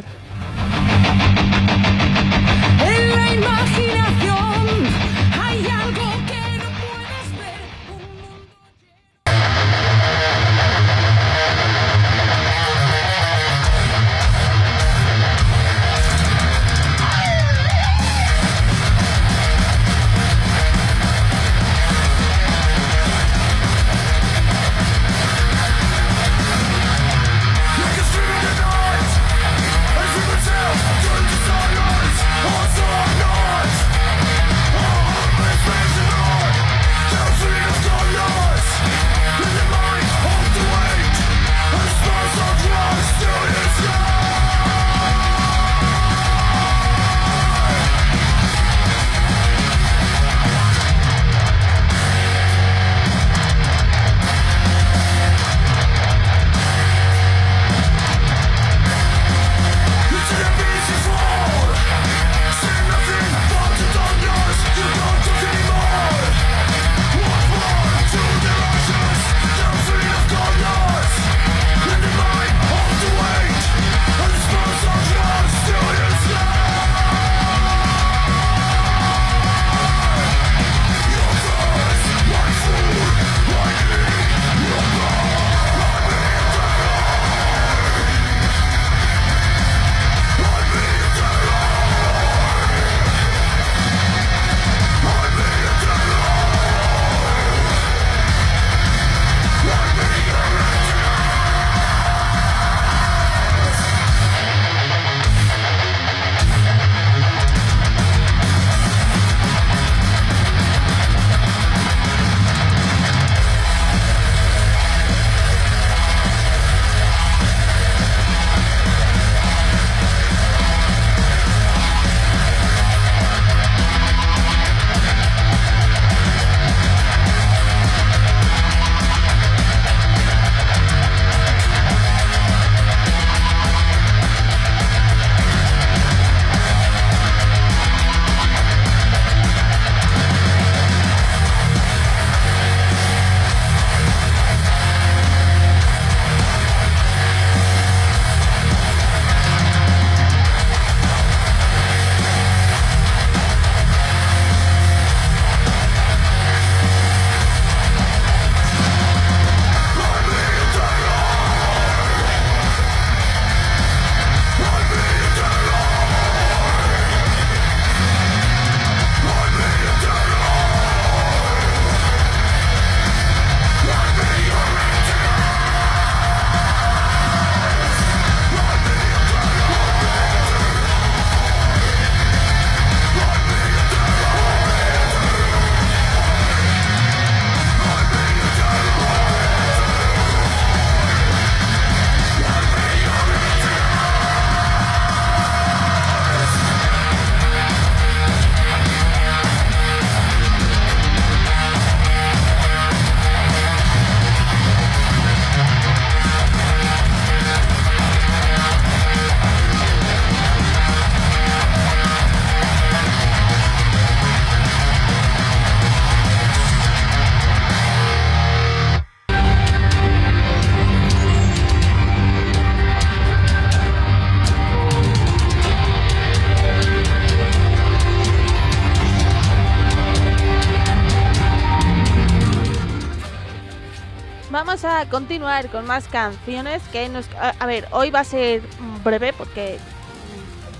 Continuar 235.18 235.68
con 235.70 235.88
más 235.88 236.08
canciones 236.08 236.84
que 236.92 237.10
nos... 237.10 237.28
A, 237.40 237.66
ver, 237.66 237.88
hoy 237.90 238.12
va 238.12 238.20
a 238.20 238.24
ser 238.24 238.62
breve 239.04 239.34
porque... 239.34 239.80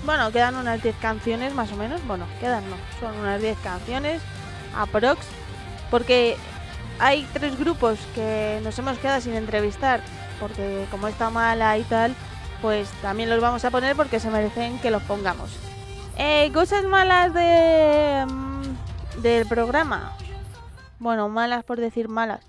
Bueno, 0.04 0.30
quedan 0.30 0.54
unas 0.54 0.80
10 0.80 0.94
canciones 1.00 1.54
más 1.56 1.72
o 1.72 1.76
menos. 1.76 2.06
Bueno, 2.06 2.24
quedan 2.38 2.62
no, 2.70 2.76
son 3.00 3.18
unas 3.18 3.42
10 3.42 3.58
canciones 3.58 4.22
aprox. 4.76 5.26
Porque 5.90 6.36
hay 7.00 7.28
tres 7.32 7.58
grupos 7.58 7.98
que 8.14 8.60
nos 8.62 8.78
hemos 8.78 8.96
quedado 8.98 9.20
sin 9.20 9.34
entrevistar. 9.34 10.02
Porque 10.38 10.86
como 10.92 11.08
está 11.08 11.30
mala 11.30 11.76
y 11.76 11.82
tal, 11.82 12.14
pues 12.62 12.88
también 13.02 13.30
los 13.30 13.40
vamos 13.40 13.64
a 13.64 13.72
poner 13.72 13.96
porque 13.96 14.20
se 14.20 14.30
merecen 14.30 14.78
que 14.78 14.92
los 14.92 15.02
pongamos. 15.02 15.50
Eh, 16.16 16.52
cosas 16.54 16.84
malas 16.84 17.34
de, 17.34 18.24
mm, 18.24 19.20
del 19.20 19.48
programa. 19.48 20.16
Bueno, 21.00 21.28
malas 21.28 21.64
por 21.64 21.80
decir 21.80 22.08
malas. 22.08 22.48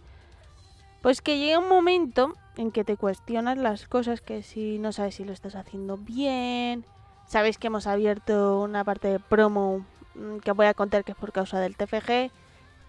Pues 1.01 1.21
que 1.21 1.37
llega 1.37 1.59
un 1.59 1.69
momento 1.69 2.33
en 2.57 2.71
que 2.71 2.83
te 2.83 2.97
cuestionas 2.97 3.57
las 3.57 3.87
cosas 3.87 4.19
que 4.19 4.43
si 4.43 4.79
no 4.79 4.91
sabes 4.91 5.15
si 5.15 5.23
lo 5.23 5.31
estás 5.31 5.55
haciendo 5.55 5.97
bien. 5.97 6.83
Sabéis 7.25 7.57
que 7.57 7.67
hemos 7.67 7.87
abierto 7.87 8.59
una 8.61 8.83
parte 8.83 9.07
de 9.07 9.19
promo 9.19 9.85
mm, 10.15 10.39
que 10.39 10.51
voy 10.51 10.65
a 10.65 10.73
contar 10.73 11.05
que 11.05 11.13
es 11.13 11.17
por 11.17 11.31
causa 11.31 11.59
del 11.59 11.77
TFG, 11.77 12.31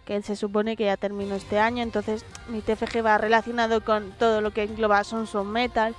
que 0.04 0.22
se 0.22 0.34
supone 0.34 0.76
que 0.76 0.86
ya 0.86 0.96
terminó 0.96 1.36
este 1.36 1.60
año, 1.60 1.82
entonces 1.82 2.24
mi 2.48 2.62
TFG 2.62 3.04
va 3.04 3.18
relacionado 3.18 3.84
con 3.84 4.10
todo 4.12 4.40
lo 4.40 4.50
que 4.50 4.64
engloba 4.64 5.04
Sons 5.04 5.34
of 5.36 5.46
Metal. 5.46 5.94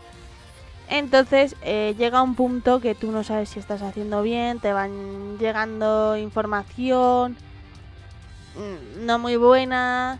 Entonces 0.90 1.56
eh, 1.62 1.96
llega 1.98 2.22
un 2.22 2.36
punto 2.36 2.82
que 2.82 2.94
tú 2.94 3.14
no 3.14 3.24
sabes 3.24 3.50
si 3.50 3.60
estás 3.60 3.82
haciendo 3.82 4.22
bien, 4.22 4.60
te 4.60 4.74
van 4.74 5.38
llegando 5.38 6.18
información 6.18 7.38
mm, 8.56 9.06
no 9.06 9.18
muy 9.18 9.38
buena. 9.38 10.20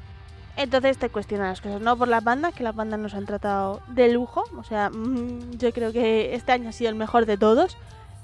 Entonces 0.58 0.98
te 0.98 1.10
cuestionas 1.10 1.50
las 1.50 1.62
cosas, 1.62 1.82
no 1.82 1.98
por 1.98 2.08
las 2.08 2.24
bandas, 2.24 2.54
que 2.54 2.64
las 2.64 2.76
bandas 2.76 3.00
nos 3.00 3.14
han 3.14 3.26
tratado 3.26 3.82
de 3.88 4.12
lujo. 4.12 4.44
O 4.58 4.64
sea, 4.64 4.90
mm, 4.90 5.58
yo 5.58 5.72
creo 5.72 5.92
que 5.92 6.36
este 6.36 6.52
año 6.52 6.70
ha 6.70 6.72
sido 6.72 6.90
el 6.90 6.96
mejor 6.96 7.26
de 7.26 7.38
todos. 7.38 7.78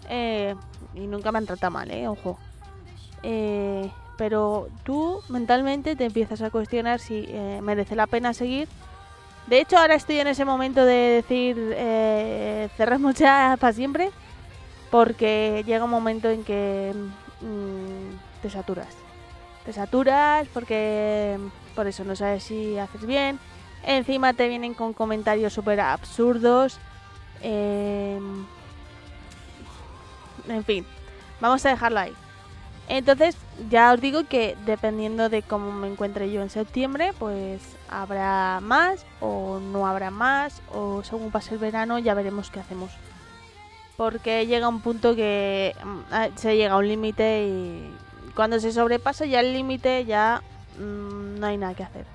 eh, 0.10 0.56
y 0.96 1.06
nunca 1.08 1.32
me 1.32 1.40
han 1.40 1.46
tratado 1.46 1.72
mal, 1.72 1.92
eh, 1.92 2.08
ojo. 2.08 2.40
Eh, 3.24 3.92
pero 4.18 4.70
tú 4.84 5.22
mentalmente 5.30 5.96
te 5.96 6.06
empiezas 6.06 6.42
a 6.42 6.50
cuestionar 6.50 7.00
si 7.00 7.26
eh, 7.28 7.60
merece 7.62 7.96
la 7.96 8.08
pena 8.08 8.34
seguir. 8.34 8.68
De 9.48 9.60
hecho, 9.60 9.78
ahora 9.78 9.96
estoy 9.96 10.20
en 10.20 10.28
ese 10.28 10.44
momento 10.44 10.84
de 10.86 11.22
decir 11.22 11.56
eh, 11.76 12.70
cerramos 12.78 13.16
ya 13.20 13.58
para 13.60 13.74
siempre. 13.74 14.12
Porque 14.90 15.64
llega 15.66 15.84
un 15.84 15.92
momento 15.92 16.30
en 16.30 16.44
que 16.44 16.94
mm, 17.42 18.42
te 18.42 18.50
saturas. 18.50 18.88
Te 19.66 19.74
saturas 19.74 20.48
porque 20.54 21.38
por 21.78 21.86
eso 21.86 22.04
no 22.04 22.16
sabes 22.16 22.44
si 22.44 22.80
haces 22.80 23.06
bien. 23.06 23.40
Encima 23.84 24.34
te 24.34 24.48
vienen 24.48 24.74
con 24.74 24.94
comentarios 24.94 25.54
súper 25.54 25.80
absurdos. 25.80 26.80
eh, 27.44 28.20
en 30.50 30.64
fin, 30.64 30.86
vamos 31.40 31.64
a 31.66 31.70
dejarlo 31.70 32.00
ahí. 32.00 32.14
Entonces, 32.90 33.38
ya 33.70 33.94
os 33.94 34.02
digo 34.02 34.24
que 34.24 34.58
dependiendo 34.66 35.30
de 35.30 35.44
cómo 35.44 35.72
me 35.72 35.88
encuentre 35.88 36.32
yo 36.32 36.42
en 36.42 36.50
septiembre, 36.50 37.14
pues 37.20 37.62
habrá 37.90 38.60
más 38.62 39.06
o 39.20 39.60
no 39.60 39.86
habrá 39.86 40.10
más, 40.10 40.64
o 40.74 41.04
según 41.04 41.30
pase 41.30 41.54
el 41.54 41.60
verano 41.60 42.00
ya 42.00 42.16
veremos 42.16 42.50
qué 42.50 42.60
hacemos. 42.60 42.90
Porque 43.98 44.48
llega 44.48 44.68
un 44.68 44.82
punto 44.82 45.16
que 45.16 45.76
mm, 45.84 46.00
ah, 46.12 46.30
se 46.36 46.56
llega 46.56 46.74
a 46.74 46.78
un 46.78 46.88
límite 46.88 47.46
y 47.46 47.94
cuando 48.36 48.60
se 48.60 48.72
sobrepasa 48.72 49.26
ya 49.26 49.42
el 49.42 49.54
límite 49.54 50.06
ya 50.06 50.42
mm, 50.78 51.40
no 51.40 51.48
hay 51.48 51.58
nada 51.58 51.74
que 51.74 51.84
hacer. 51.84 52.06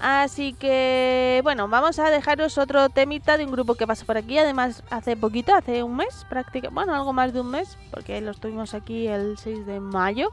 Así 0.00 0.54
que, 0.54 1.40
bueno, 1.42 1.68
vamos 1.68 1.98
a 1.98 2.08
dejaros 2.08 2.56
otro 2.56 2.88
temita 2.88 3.36
de 3.36 3.44
un 3.44 3.52
grupo 3.52 3.74
que 3.74 3.86
pasa 3.86 4.06
por 4.06 4.16
aquí. 4.16 4.38
Además, 4.38 4.82
hace 4.88 5.14
poquito, 5.14 5.54
hace 5.54 5.82
un 5.82 5.96
mes, 5.96 6.24
prácticamente, 6.28 6.74
bueno, 6.74 6.94
algo 6.94 7.12
más 7.12 7.34
de 7.34 7.40
un 7.40 7.50
mes, 7.50 7.76
porque 7.90 8.20
lo 8.22 8.32
tuvimos 8.32 8.72
aquí 8.72 9.08
el 9.08 9.36
6 9.36 9.66
de 9.66 9.78
mayo. 9.78 10.30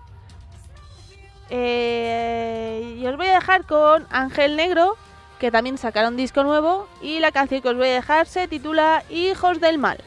Eh, 1.50 2.96
y 2.98 3.06
os 3.06 3.18
voy 3.18 3.28
a 3.28 3.34
dejar 3.34 3.66
con 3.66 4.08
Ángel 4.10 4.56
Negro, 4.56 4.96
que 5.38 5.52
también 5.52 5.78
sacaron 5.78 6.16
disco 6.16 6.44
nuevo. 6.44 6.88
Y 7.02 7.20
la 7.20 7.34
canción 7.34 7.62
que 7.62 7.68
os 7.68 7.76
voy 7.76 7.90
a 7.90 7.94
dejar 7.94 8.26
se 8.26 8.48
titula 8.48 9.04
Hijos 9.10 9.60
del 9.60 9.78
Mal. 9.80 9.98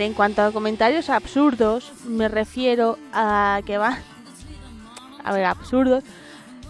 En 0.00 0.14
cuanto 0.14 0.42
a 0.42 0.52
comentarios 0.52 1.10
absurdos, 1.10 1.92
me 2.06 2.28
refiero 2.28 2.98
a 3.12 3.60
que 3.66 3.78
van. 3.78 3.98
A 5.24 5.32
ver, 5.32 5.44
absurdos. 5.44 6.04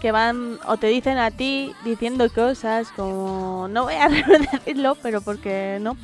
Que 0.01 0.11
van 0.11 0.59
o 0.67 0.75
te 0.77 0.87
dicen 0.87 1.17
a 1.17 1.31
ti 1.31 1.71
diciendo 1.85 2.27
cosas 2.29 2.89
como. 2.95 3.67
No 3.69 3.83
voy 3.83 3.95
a 3.95 4.09
decirlo, 4.53 4.95
pero 5.01 5.21
porque 5.21 5.77
no. 5.79 5.95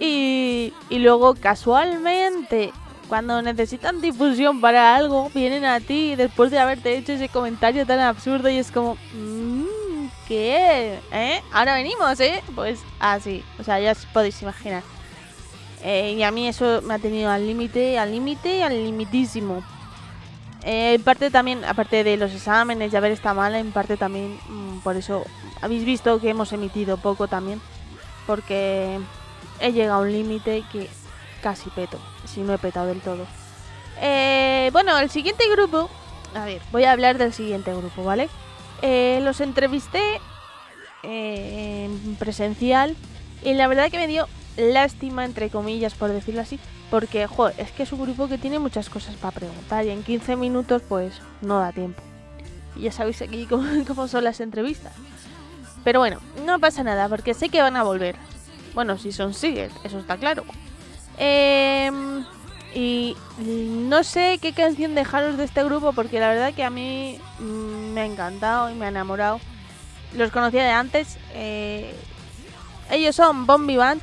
Y, 0.00 0.72
y 0.88 0.98
luego 0.98 1.34
casualmente, 1.34 2.72
cuando 3.08 3.42
necesitan 3.42 4.00
difusión 4.00 4.60
para 4.60 4.96
algo, 4.96 5.30
vienen 5.34 5.64
a 5.66 5.80
ti 5.80 6.16
después 6.16 6.50
de 6.50 6.58
haberte 6.58 6.96
hecho 6.96 7.12
ese 7.12 7.28
comentario 7.28 7.86
tan 7.86 8.00
absurdo 8.00 8.48
y 8.48 8.56
es 8.56 8.70
como, 8.72 8.96
"Mm, 9.14 10.06
¿qué? 10.26 10.98
¿Eh? 11.12 11.42
Ahora 11.52 11.74
venimos, 11.74 12.18
¿eh? 12.20 12.42
Pues 12.54 12.80
así, 12.98 13.44
o 13.58 13.62
sea, 13.62 13.78
ya 13.78 13.92
os 13.92 14.06
podéis 14.06 14.40
imaginar. 14.40 14.82
Eh, 15.82 16.14
y 16.16 16.22
a 16.22 16.30
mí 16.30 16.48
eso 16.48 16.80
me 16.82 16.94
ha 16.94 16.98
tenido 16.98 17.30
al 17.30 17.46
límite, 17.46 17.98
al 17.98 18.12
límite, 18.12 18.62
al 18.62 18.84
limitísimo. 18.84 19.62
Eh, 20.62 20.94
en 20.94 21.02
parte 21.02 21.30
también, 21.30 21.64
aparte 21.64 22.04
de 22.04 22.16
los 22.16 22.32
exámenes 22.32 22.92
y 22.92 22.96
haber 22.96 23.12
estado 23.12 23.34
mal, 23.34 23.54
en 23.54 23.72
parte 23.72 23.96
también, 23.96 24.38
mm, 24.48 24.78
por 24.80 24.96
eso 24.96 25.24
habéis 25.60 25.84
visto 25.84 26.20
que 26.20 26.30
hemos 26.30 26.52
emitido 26.52 26.98
poco 26.98 27.26
también, 27.26 27.60
porque 28.26 29.00
he 29.58 29.72
llegado 29.72 30.00
a 30.00 30.02
un 30.02 30.12
límite 30.12 30.62
que 30.70 30.88
casi 31.42 31.68
peto, 31.70 31.98
si 32.24 32.40
no 32.40 32.54
he 32.54 32.58
petado 32.58 32.86
del 32.86 33.00
todo. 33.00 33.26
Eh, 34.00 34.70
bueno, 34.72 34.96
el 34.98 35.10
siguiente 35.10 35.44
grupo, 35.50 35.90
a 36.34 36.44
ver, 36.44 36.62
voy 36.70 36.84
a 36.84 36.92
hablar 36.92 37.18
del 37.18 37.32
siguiente 37.32 37.74
grupo, 37.74 38.04
¿vale? 38.04 38.28
Eh, 38.80 39.20
los 39.22 39.40
entrevisté 39.40 40.20
eh, 41.02 41.84
en 41.86 42.16
presencial 42.16 42.96
y 43.44 43.54
la 43.54 43.66
verdad 43.66 43.90
que 43.90 43.98
me 43.98 44.06
dio 44.06 44.28
lástima, 44.56 45.24
entre 45.24 45.50
comillas, 45.50 45.94
por 45.94 46.10
decirlo 46.10 46.40
así, 46.40 46.58
porque, 46.90 47.26
joder, 47.26 47.54
es 47.58 47.70
que 47.72 47.84
es 47.84 47.92
un 47.92 48.02
grupo 48.02 48.28
que 48.28 48.38
tiene 48.38 48.58
muchas 48.58 48.90
cosas 48.90 49.14
para 49.16 49.32
preguntar 49.32 49.84
y 49.84 49.90
en 49.90 50.02
15 50.02 50.36
minutos, 50.36 50.82
pues, 50.88 51.14
no 51.40 51.58
da 51.58 51.72
tiempo. 51.72 52.02
Y 52.76 52.82
ya 52.82 52.92
sabéis 52.92 53.22
aquí 53.22 53.46
cómo, 53.86 54.08
son 54.08 54.24
las 54.24 54.40
entrevistas. 54.40 54.92
Pero 55.84 56.00
bueno, 56.00 56.20
no 56.46 56.58
pasa 56.58 56.84
nada, 56.84 57.08
porque 57.08 57.34
sé 57.34 57.48
que 57.48 57.62
van 57.62 57.76
a 57.76 57.82
volver. 57.82 58.16
Bueno, 58.74 58.98
si 58.98 59.12
son 59.12 59.34
Sigel, 59.34 59.70
eso 59.84 59.98
está 59.98 60.16
claro. 60.16 60.44
Em, 61.18 62.24
y 62.74 63.16
no 63.38 64.04
sé 64.04 64.38
qué 64.40 64.52
canción 64.52 64.94
dejaros 64.94 65.36
de 65.36 65.44
este 65.44 65.64
grupo, 65.64 65.92
porque 65.92 66.20
la 66.20 66.28
verdad 66.28 66.54
que 66.54 66.64
a 66.64 66.70
mí 66.70 67.18
mm, 67.38 67.92
me 67.92 68.02
ha 68.02 68.06
encantado 68.06 68.70
y 68.70 68.74
me 68.74 68.86
ha 68.86 68.88
enamorado. 68.88 69.40
Los 70.14 70.30
conocía 70.30 70.62
de 70.64 70.70
antes. 70.70 71.18
eh, 71.34 71.94
ellos 72.90 73.16
son 73.16 73.46
Bombi 73.46 73.76
Band. 73.76 74.02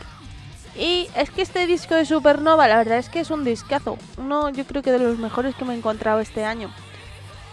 Y 0.76 1.10
es 1.16 1.30
que 1.30 1.42
este 1.42 1.66
disco 1.68 1.96
de 1.96 2.06
Supernova, 2.06 2.68
la 2.68 2.78
verdad 2.78 2.98
es 2.98 3.10
que 3.10 3.20
es 3.20 3.32
un 3.32 3.44
discazo. 3.44 3.98
Uno, 4.18 4.50
yo 4.50 4.66
creo 4.66 4.82
que 4.82 4.92
de 4.92 5.00
los 5.00 5.18
mejores 5.18 5.56
que 5.56 5.66
me 5.66 5.74
he 5.74 5.78
encontrado 5.78 6.20
este 6.20 6.46
año. 6.46 6.72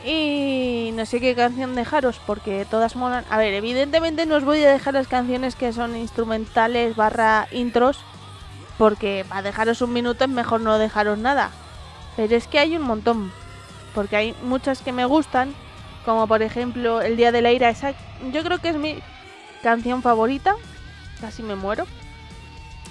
Y 0.04 0.90
no 0.94 1.04
sé 1.06 1.20
qué 1.20 1.34
canción 1.34 1.74
dejaros, 1.74 2.20
porque 2.26 2.66
todas 2.70 2.94
molan. 2.94 3.24
A 3.28 3.38
ver, 3.38 3.54
evidentemente 3.54 4.26
no 4.26 4.36
os 4.36 4.44
voy 4.44 4.62
a 4.62 4.70
dejar 4.70 4.94
las 4.94 5.08
canciones 5.08 5.56
que 5.56 5.72
son 5.72 5.96
instrumentales 5.96 6.94
barra 6.94 7.48
intros, 7.50 7.98
porque 8.78 9.24
para 9.28 9.42
dejaros 9.42 9.82
un 9.82 9.92
minuto 9.92 10.24
es 10.24 10.30
mejor 10.30 10.60
no 10.60 10.78
dejaros 10.78 11.18
nada. 11.18 11.50
Pero 12.14 12.36
es 12.36 12.46
que 12.46 12.60
hay 12.60 12.76
un 12.76 12.82
montón, 12.82 13.32
porque 13.94 14.16
hay 14.16 14.36
muchas 14.44 14.80
que 14.80 14.92
me 14.92 15.06
gustan, 15.06 15.54
como 16.04 16.28
por 16.28 16.42
ejemplo 16.42 17.00
El 17.00 17.16
Día 17.16 17.32
de 17.32 17.42
la 17.42 17.50
Ira, 17.50 17.70
esa 17.70 17.92
yo 18.32 18.44
creo 18.44 18.58
que 18.58 18.68
es 18.68 18.76
mi 18.76 19.00
canción 19.62 20.02
favorita, 20.02 20.54
casi 21.20 21.42
me 21.42 21.56
muero. 21.56 21.86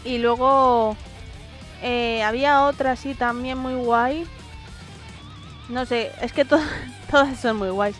Y 0.05 0.19
luego 0.19 0.95
eh, 1.81 2.23
había 2.23 2.63
otra 2.65 2.91
así 2.91 3.13
también 3.15 3.57
muy 3.57 3.73
guay. 3.73 4.25
No 5.67 5.85
sé, 5.85 6.11
es 6.21 6.31
que 6.31 6.45
to- 6.45 6.59
todas 7.11 7.39
son 7.39 7.57
muy 7.57 7.69
guays. 7.69 7.95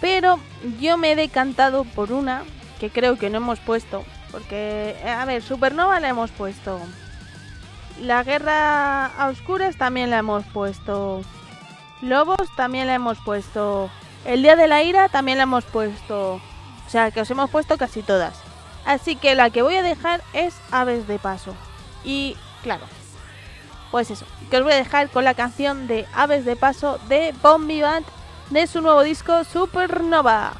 Pero 0.00 0.38
yo 0.80 0.98
me 0.98 1.12
he 1.12 1.16
decantado 1.16 1.84
por 1.84 2.12
una 2.12 2.42
que 2.80 2.90
creo 2.90 3.16
que 3.18 3.30
no 3.30 3.38
hemos 3.38 3.60
puesto. 3.60 4.04
Porque, 4.32 4.96
eh, 5.02 5.08
a 5.08 5.24
ver, 5.24 5.42
Supernova 5.42 6.00
la 6.00 6.08
hemos 6.08 6.30
puesto. 6.32 6.80
La 8.02 8.22
Guerra 8.24 9.06
a 9.06 9.28
Oscuras 9.28 9.76
también 9.76 10.10
la 10.10 10.18
hemos 10.18 10.44
puesto. 10.46 11.22
Lobos 12.02 12.48
también 12.56 12.88
la 12.88 12.94
hemos 12.94 13.16
puesto. 13.24 13.88
El 14.26 14.42
Día 14.42 14.56
de 14.56 14.68
la 14.68 14.82
Ira 14.82 15.08
también 15.08 15.38
la 15.38 15.44
hemos 15.44 15.64
puesto. 15.64 16.34
O 16.34 16.90
sea, 16.90 17.10
que 17.10 17.22
os 17.22 17.30
hemos 17.30 17.48
puesto 17.48 17.78
casi 17.78 18.02
todas. 18.02 18.34
Así 18.86 19.16
que 19.16 19.34
la 19.34 19.50
que 19.50 19.62
voy 19.62 19.76
a 19.76 19.82
dejar 19.82 20.22
es 20.32 20.54
Aves 20.70 21.06
de 21.08 21.18
Paso. 21.18 21.54
Y 22.04 22.36
claro, 22.62 22.86
pues 23.90 24.10
eso, 24.10 24.24
que 24.48 24.58
os 24.58 24.62
voy 24.62 24.72
a 24.72 24.76
dejar 24.76 25.10
con 25.10 25.24
la 25.24 25.34
canción 25.34 25.88
de 25.88 26.06
Aves 26.14 26.44
de 26.44 26.56
Paso 26.56 26.98
de 27.08 27.34
Bombi 27.42 27.82
de 28.50 28.66
su 28.68 28.80
nuevo 28.80 29.02
disco 29.02 29.42
Supernova. 29.44 30.52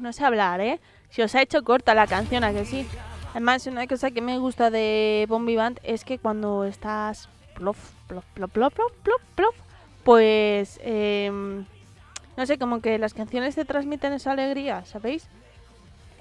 No 0.00 0.12
sé 0.12 0.24
hablar, 0.24 0.60
¿eh? 0.60 0.80
Se 1.10 1.22
os 1.22 1.34
ha 1.34 1.42
hecho 1.42 1.62
corta 1.62 1.94
la 1.94 2.06
canción, 2.06 2.44
¿a 2.44 2.52
que 2.52 2.64
sí? 2.64 2.86
Además, 3.30 3.66
una 3.66 3.86
cosa 3.86 4.10
que 4.10 4.22
me 4.22 4.38
gusta 4.38 4.70
de 4.70 5.26
Bombi 5.28 5.56
Band 5.56 5.78
es 5.82 6.04
que 6.04 6.18
cuando 6.18 6.64
estás 6.64 7.28
plof, 7.54 7.78
plof, 8.06 8.24
plof, 8.34 8.50
plof, 8.52 8.72
plof, 8.72 8.92
plof, 9.02 9.22
plof, 9.34 9.54
pues, 10.04 10.80
em, 10.82 11.64
no 12.36 12.46
sé, 12.46 12.58
como 12.58 12.80
que 12.80 12.98
las 12.98 13.14
canciones 13.14 13.54
te 13.54 13.64
transmiten 13.64 14.12
esa 14.12 14.32
alegría, 14.32 14.84
¿sabéis? 14.84 15.28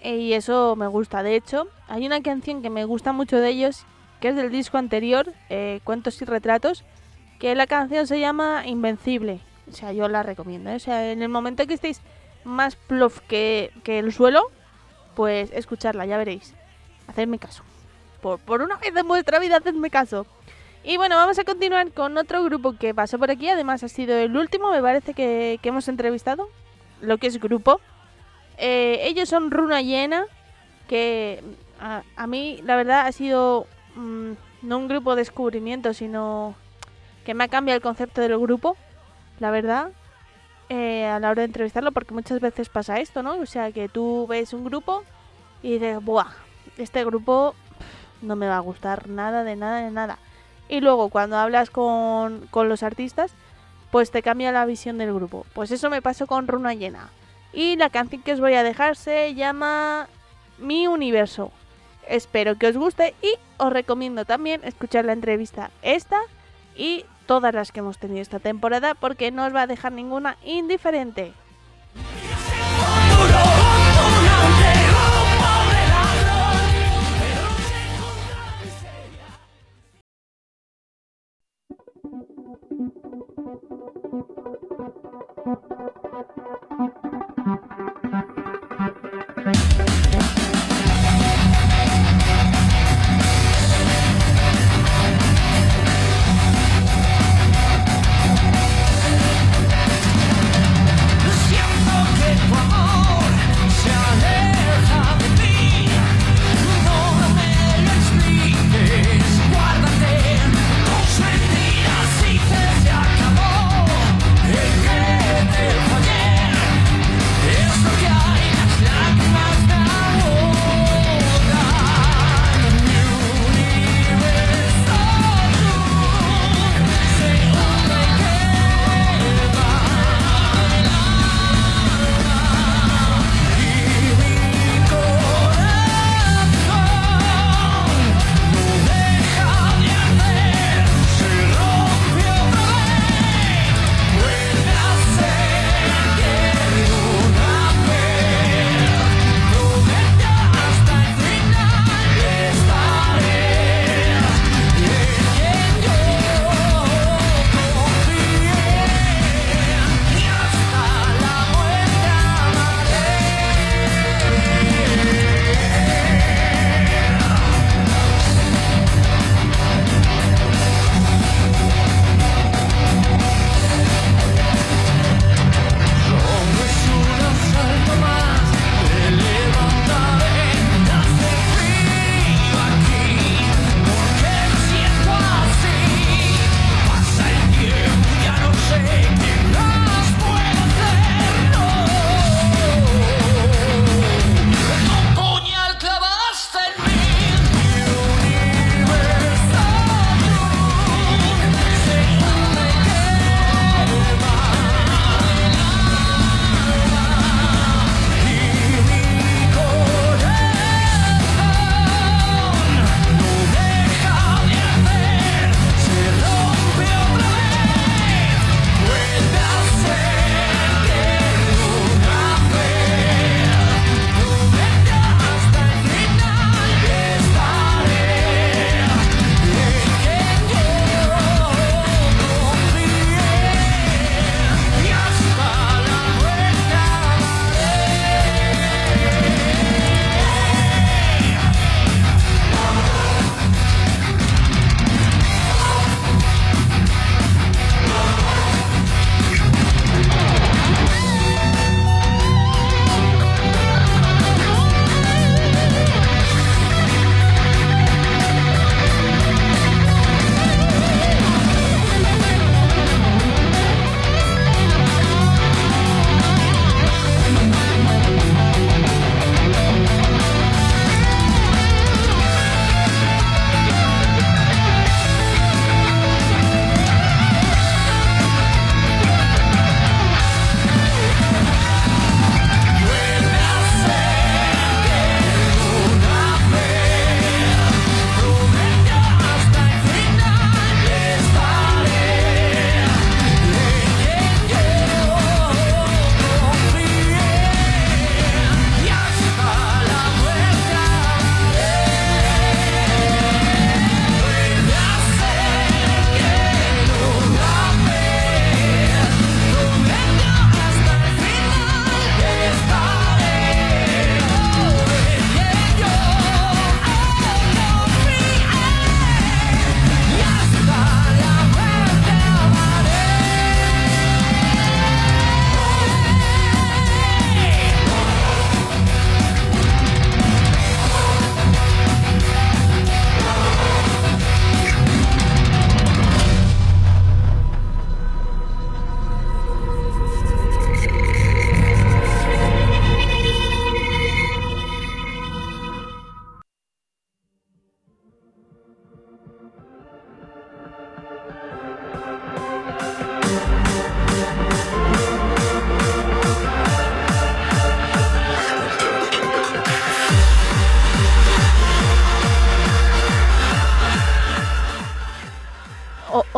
Eh, 0.01 0.17
Y 0.17 0.33
eso 0.33 0.75
me 0.75 0.87
gusta. 0.87 1.23
De 1.23 1.35
hecho, 1.35 1.67
hay 1.87 2.05
una 2.05 2.21
canción 2.21 2.61
que 2.61 2.69
me 2.69 2.85
gusta 2.85 3.11
mucho 3.11 3.37
de 3.37 3.49
ellos, 3.49 3.85
que 4.19 4.29
es 4.29 4.35
del 4.35 4.51
disco 4.51 4.77
anterior, 4.77 5.33
eh, 5.49 5.79
Cuentos 5.83 6.21
y 6.21 6.25
Retratos, 6.25 6.83
que 7.39 7.55
la 7.55 7.67
canción 7.67 8.07
se 8.07 8.19
llama 8.19 8.63
Invencible. 8.65 9.39
O 9.69 9.73
sea, 9.73 9.93
yo 9.93 10.07
la 10.07 10.21
recomiendo. 10.23 10.69
¿eh? 10.69 10.75
O 10.75 10.79
sea, 10.79 11.11
en 11.11 11.21
el 11.21 11.29
momento 11.29 11.65
que 11.65 11.73
estéis 11.73 12.01
más 12.45 12.75
plof 12.75 13.19
que, 13.27 13.71
que 13.83 13.99
el 13.99 14.13
suelo, 14.13 14.51
pues 15.15 15.51
escucharla, 15.51 16.05
ya 16.05 16.17
veréis. 16.17 16.53
Hacedme 17.07 17.39
caso. 17.39 17.63
Por, 18.21 18.39
por 18.39 18.61
una 18.61 18.77
vez 18.77 18.95
en 18.95 19.07
vuestra 19.07 19.39
vida, 19.39 19.57
hacedme 19.57 19.89
caso. 19.89 20.25
Y 20.83 20.97
bueno, 20.97 21.15
vamos 21.15 21.39
a 21.39 21.43
continuar 21.43 21.91
con 21.91 22.17
otro 22.17 22.43
grupo 22.43 22.77
que 22.77 22.93
pasó 22.93 23.17
por 23.17 23.31
aquí. 23.31 23.49
Además, 23.49 23.83
ha 23.83 23.89
sido 23.89 24.15
el 24.15 24.37
último, 24.37 24.71
me 24.71 24.81
parece, 24.81 25.13
que, 25.13 25.59
que 25.61 25.69
hemos 25.69 25.87
entrevistado. 25.87 26.47
Lo 27.01 27.17
que 27.17 27.27
es 27.27 27.39
grupo. 27.39 27.81
Eh, 28.57 28.99
ellos 29.01 29.27
son 29.27 29.51
Runa 29.51 29.81
Llena, 29.81 30.25
que 30.87 31.43
a, 31.79 32.03
a 32.15 32.27
mí, 32.27 32.61
la 32.63 32.75
verdad, 32.75 33.07
ha 33.07 33.11
sido 33.11 33.67
mm, 33.95 34.31
no 34.61 34.77
un 34.77 34.87
grupo 34.87 35.15
de 35.15 35.21
descubrimiento, 35.21 35.93
sino 35.93 36.55
que 37.25 37.33
me 37.33 37.43
ha 37.43 37.47
cambiado 37.47 37.77
el 37.77 37.81
concepto 37.81 38.21
del 38.21 38.37
grupo, 38.37 38.77
la 39.39 39.51
verdad, 39.51 39.91
eh, 40.69 41.05
a 41.05 41.19
la 41.19 41.29
hora 41.29 41.41
de 41.41 41.45
entrevistarlo, 41.45 41.91
porque 41.91 42.13
muchas 42.13 42.39
veces 42.39 42.69
pasa 42.69 42.99
esto, 42.99 43.21
¿no? 43.23 43.37
O 43.37 43.45
sea, 43.45 43.71
que 43.71 43.89
tú 43.89 44.25
ves 44.27 44.53
un 44.53 44.63
grupo 44.63 45.03
y 45.61 45.73
dices, 45.73 46.03
¡buah! 46.03 46.31
Este 46.77 47.05
grupo 47.05 47.55
no 48.21 48.35
me 48.35 48.47
va 48.47 48.57
a 48.57 48.61
gustar 48.61 49.07
nada, 49.09 49.43
de 49.43 49.55
nada, 49.55 49.81
de 49.81 49.91
nada. 49.91 50.17
Y 50.67 50.81
luego, 50.81 51.09
cuando 51.09 51.37
hablas 51.37 51.69
con, 51.69 52.47
con 52.47 52.69
los 52.69 52.83
artistas, 52.83 53.33
pues 53.91 54.11
te 54.11 54.21
cambia 54.21 54.51
la 54.51 54.65
visión 54.65 54.97
del 54.97 55.13
grupo. 55.13 55.45
Pues 55.53 55.71
eso 55.71 55.89
me 55.89 56.01
pasó 56.01 56.27
con 56.27 56.47
Runa 56.47 56.73
Llena. 56.73 57.09
Y 57.53 57.77
la 57.77 57.89
canción 57.89 58.21
que 58.21 58.33
os 58.33 58.39
voy 58.39 58.55
a 58.55 58.63
dejar 58.63 58.95
se 58.95 59.35
llama 59.35 60.07
Mi 60.57 60.87
Universo. 60.87 61.51
Espero 62.07 62.57
que 62.57 62.67
os 62.67 62.77
guste 62.77 63.13
y 63.21 63.35
os 63.57 63.71
recomiendo 63.71 64.25
también 64.25 64.61
escuchar 64.63 65.05
la 65.05 65.13
entrevista 65.13 65.71
esta 65.81 66.19
y 66.75 67.05
todas 67.25 67.53
las 67.53 67.71
que 67.71 67.79
hemos 67.79 67.97
tenido 67.97 68.21
esta 68.21 68.39
temporada 68.39 68.93
porque 68.95 69.31
no 69.31 69.45
os 69.45 69.53
va 69.55 69.63
a 69.63 69.67
dejar 69.67 69.91
ninguna 69.91 70.37
indiferente. 70.43 71.33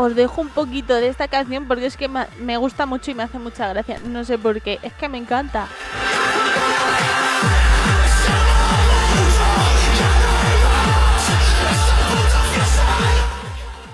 Os 0.08 0.16
dejo 0.16 0.42
un 0.42 0.50
poquito 0.50 0.96
de 0.96 1.10
esta 1.10 1.28
canción 1.28 1.68
porque 1.68 1.86
es 1.86 1.98
que 1.98 2.08
me 2.08 2.58
gusta 2.58 2.86
mucho 2.86 3.12
y 3.12 3.14
me 3.14 3.24
hace 3.24 3.40
mucha 3.40 3.68
gracia. 3.68 4.00
No 4.06 4.24
sé 4.24 4.38
por 4.38 4.62
qué, 4.62 4.80
es 4.82 4.94
que 4.94 5.10
me 5.10 5.18
encanta. 5.18 5.68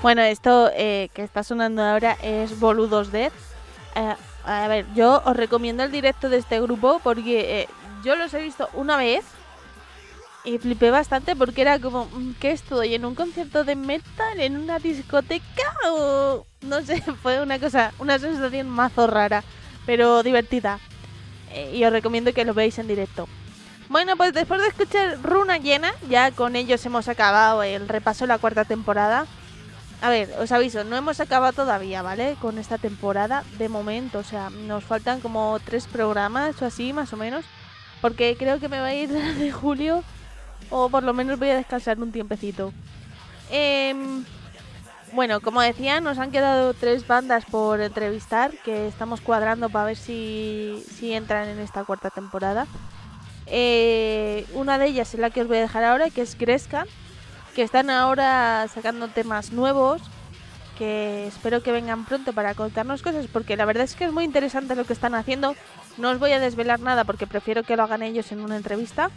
Bueno, 0.03 0.21
esto 0.21 0.69
eh, 0.75 1.09
que 1.13 1.23
está 1.23 1.43
sonando 1.43 1.81
ahora 1.81 2.17
es 2.21 2.59
Boludos 2.59 3.11
Dead. 3.11 3.31
Eh, 3.95 4.15
a 4.45 4.67
ver, 4.67 4.85
yo 4.93 5.23
os 5.25 5.35
recomiendo 5.35 5.83
el 5.83 5.91
directo 5.91 6.29
de 6.29 6.37
este 6.37 6.61
grupo 6.61 6.99
porque 7.03 7.61
eh, 7.61 7.69
yo 8.03 8.15
los 8.15 8.33
he 8.33 8.41
visto 8.41 8.69
una 8.73 8.97
vez 8.97 9.23
y 10.45 10.57
flipé 10.57 10.91
bastante 10.91 11.35
porque 11.35 11.61
era 11.61 11.79
como, 11.79 12.05
mm, 12.05 12.33
¿qué 12.39 12.51
estoy? 12.51 12.95
¿En 12.95 13.05
un 13.05 13.15
concierto 13.15 13.63
de 13.63 13.75
metal? 13.75 14.39
¿En 14.39 14.57
una 14.57 14.79
discoteca? 14.79 15.63
O 15.89 16.45
no 16.61 16.81
sé, 16.81 17.01
fue 17.21 17.41
una 17.41 17.59
cosa, 17.59 17.93
una 17.99 18.19
sensación 18.19 18.69
mazo 18.69 19.07
rara, 19.07 19.43
pero 19.85 20.23
divertida. 20.23 20.79
Eh, 21.51 21.71
y 21.75 21.83
os 21.85 21.91
recomiendo 21.91 22.33
que 22.33 22.45
lo 22.45 22.53
veáis 22.53 22.77
en 22.79 22.87
directo. 22.87 23.27
Bueno, 23.89 24.17
pues 24.17 24.33
después 24.33 24.61
de 24.61 24.67
escuchar 24.67 25.21
Runa 25.21 25.57
Llena, 25.57 25.93
ya 26.09 26.31
con 26.31 26.55
ellos 26.55 26.85
hemos 26.85 27.07
acabado 27.07 27.63
el 27.63 27.87
repaso 27.87 28.23
de 28.23 28.29
la 28.29 28.37
cuarta 28.39 28.65
temporada. 28.65 29.27
A 30.01 30.09
ver, 30.09 30.29
os 30.39 30.51
aviso, 30.51 30.83
no 30.83 30.97
hemos 30.97 31.19
acabado 31.19 31.53
todavía, 31.53 32.01
¿vale? 32.01 32.35
Con 32.41 32.57
esta 32.57 32.77
temporada 32.77 33.43
de 33.57 33.69
momento, 33.69 34.19
o 34.19 34.23
sea, 34.23 34.49
nos 34.49 34.83
faltan 34.83 35.21
como 35.21 35.59
tres 35.63 35.87
programas 35.87 36.61
o 36.61 36.65
así, 36.65 36.91
más 36.91 37.13
o 37.13 37.17
menos. 37.17 37.45
Porque 38.01 38.35
creo 38.37 38.59
que 38.59 38.67
me 38.67 38.81
va 38.81 38.87
a 38.87 38.95
ir 38.95 39.09
de 39.37 39.51
julio 39.51 40.03
o 40.75 40.89
por 40.89 41.03
lo 41.03 41.13
menos 41.13 41.37
voy 41.37 41.49
a 41.49 41.57
descansar 41.57 41.99
un 41.99 42.11
tiempecito. 42.11 42.73
Em, 43.51 44.25
bueno, 45.13 45.39
como 45.39 45.61
decía, 45.61 46.01
nos 46.01 46.17
han 46.17 46.31
quedado 46.31 46.73
tres 46.73 47.05
bandas 47.05 47.45
por 47.45 47.79
entrevistar 47.79 48.51
que 48.65 48.87
estamos 48.87 49.21
cuadrando 49.21 49.69
para 49.69 49.85
ver 49.85 49.97
si, 49.97 50.83
si 50.89 51.13
entran 51.13 51.47
en 51.47 51.59
esta 51.59 51.83
cuarta 51.83 52.09
temporada. 52.09 52.65
Eh, 53.45 54.47
una 54.55 54.79
de 54.79 54.87
ellas 54.87 55.13
es 55.13 55.19
la 55.19 55.29
que 55.29 55.41
os 55.41 55.47
voy 55.47 55.57
a 55.57 55.61
dejar 55.61 55.83
ahora, 55.83 56.09
que 56.09 56.23
es 56.23 56.35
Gresca, 56.35 56.87
que 57.53 57.61
están 57.61 57.91
ahora 57.91 58.67
sacando 58.73 59.09
temas 59.09 59.51
nuevos, 59.51 60.01
que 60.75 61.27
espero 61.27 61.61
que 61.61 61.71
vengan 61.71 62.05
pronto 62.05 62.33
para 62.33 62.55
contarnos 62.55 63.03
cosas, 63.03 63.27
porque 63.31 63.55
la 63.57 63.65
verdad 63.65 63.83
es 63.83 63.93
que 63.93 64.05
es 64.05 64.11
muy 64.11 64.23
interesante 64.23 64.75
lo 64.75 64.85
que 64.85 64.93
están 64.93 65.13
haciendo. 65.13 65.55
No 65.99 66.09
os 66.09 66.17
voy 66.17 66.31
a 66.31 66.39
desvelar 66.39 66.79
nada 66.79 67.03
porque 67.03 67.27
prefiero 67.27 67.61
que 67.61 67.75
lo 67.75 67.83
hagan 67.83 68.01
ellos 68.01 68.31
en 68.31 68.39
una 68.39 68.57
entrevista. 68.57 69.11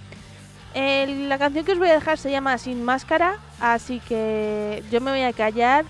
La 0.74 1.38
canción 1.38 1.64
que 1.64 1.72
os 1.72 1.78
voy 1.78 1.88
a 1.88 1.94
dejar 1.94 2.18
se 2.18 2.30
llama 2.30 2.58
Sin 2.58 2.82
Máscara, 2.82 3.38
así 3.60 4.00
que 4.00 4.82
yo 4.90 5.00
me 5.00 5.10
voy 5.10 5.22
a 5.22 5.32
callar. 5.32 5.84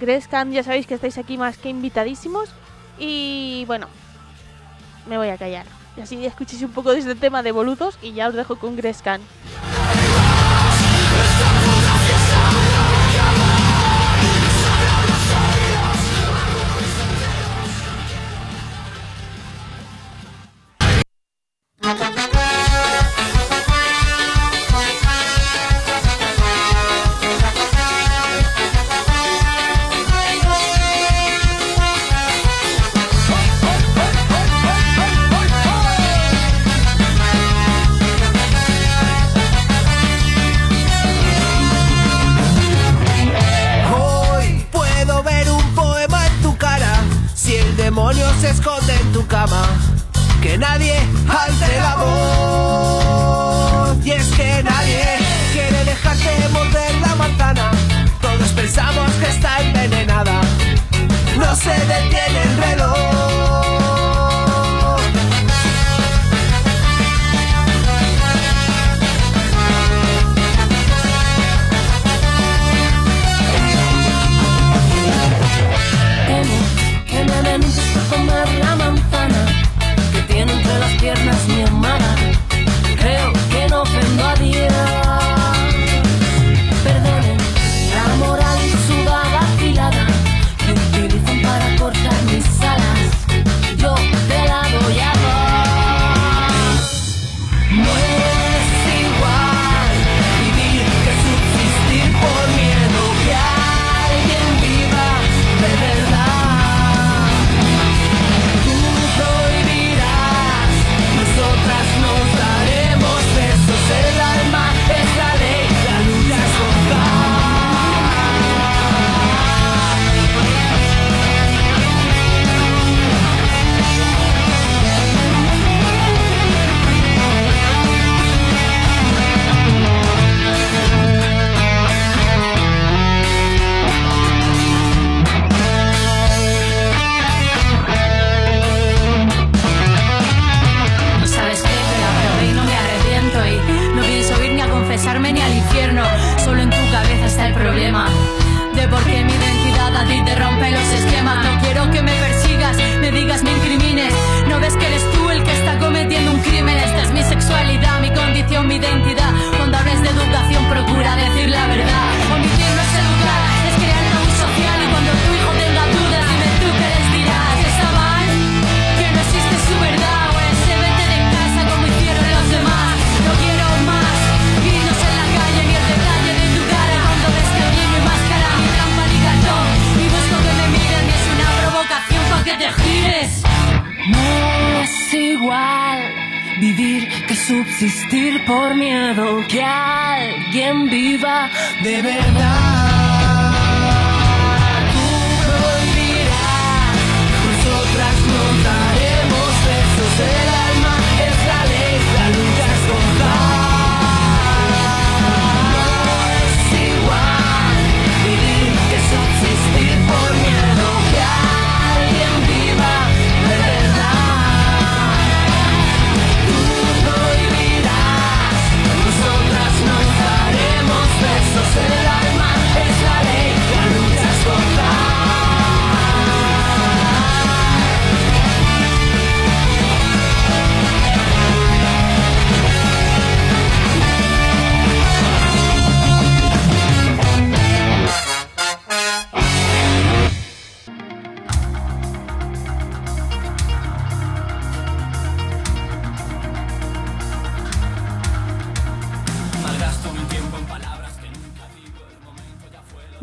Grescan, 0.00 0.52
ya 0.52 0.62
sabéis 0.62 0.86
que 0.86 0.94
estáis 0.94 1.16
aquí 1.18 1.38
más 1.38 1.58
que 1.58 1.68
invitadísimos. 1.68 2.50
Y 2.98 3.64
bueno, 3.66 3.88
me 5.06 5.16
voy 5.16 5.28
a 5.28 5.38
callar. 5.38 5.66
Y 5.96 6.00
así 6.00 6.24
escuchéis 6.24 6.62
un 6.62 6.72
poco 6.72 6.92
de 6.92 6.98
este 6.98 7.14
tema 7.14 7.42
de 7.42 7.52
boludos 7.52 7.98
y 8.02 8.12
ya 8.12 8.28
os 8.28 8.34
dejo 8.34 8.56
con 8.56 8.76
Grescan. 8.76 9.20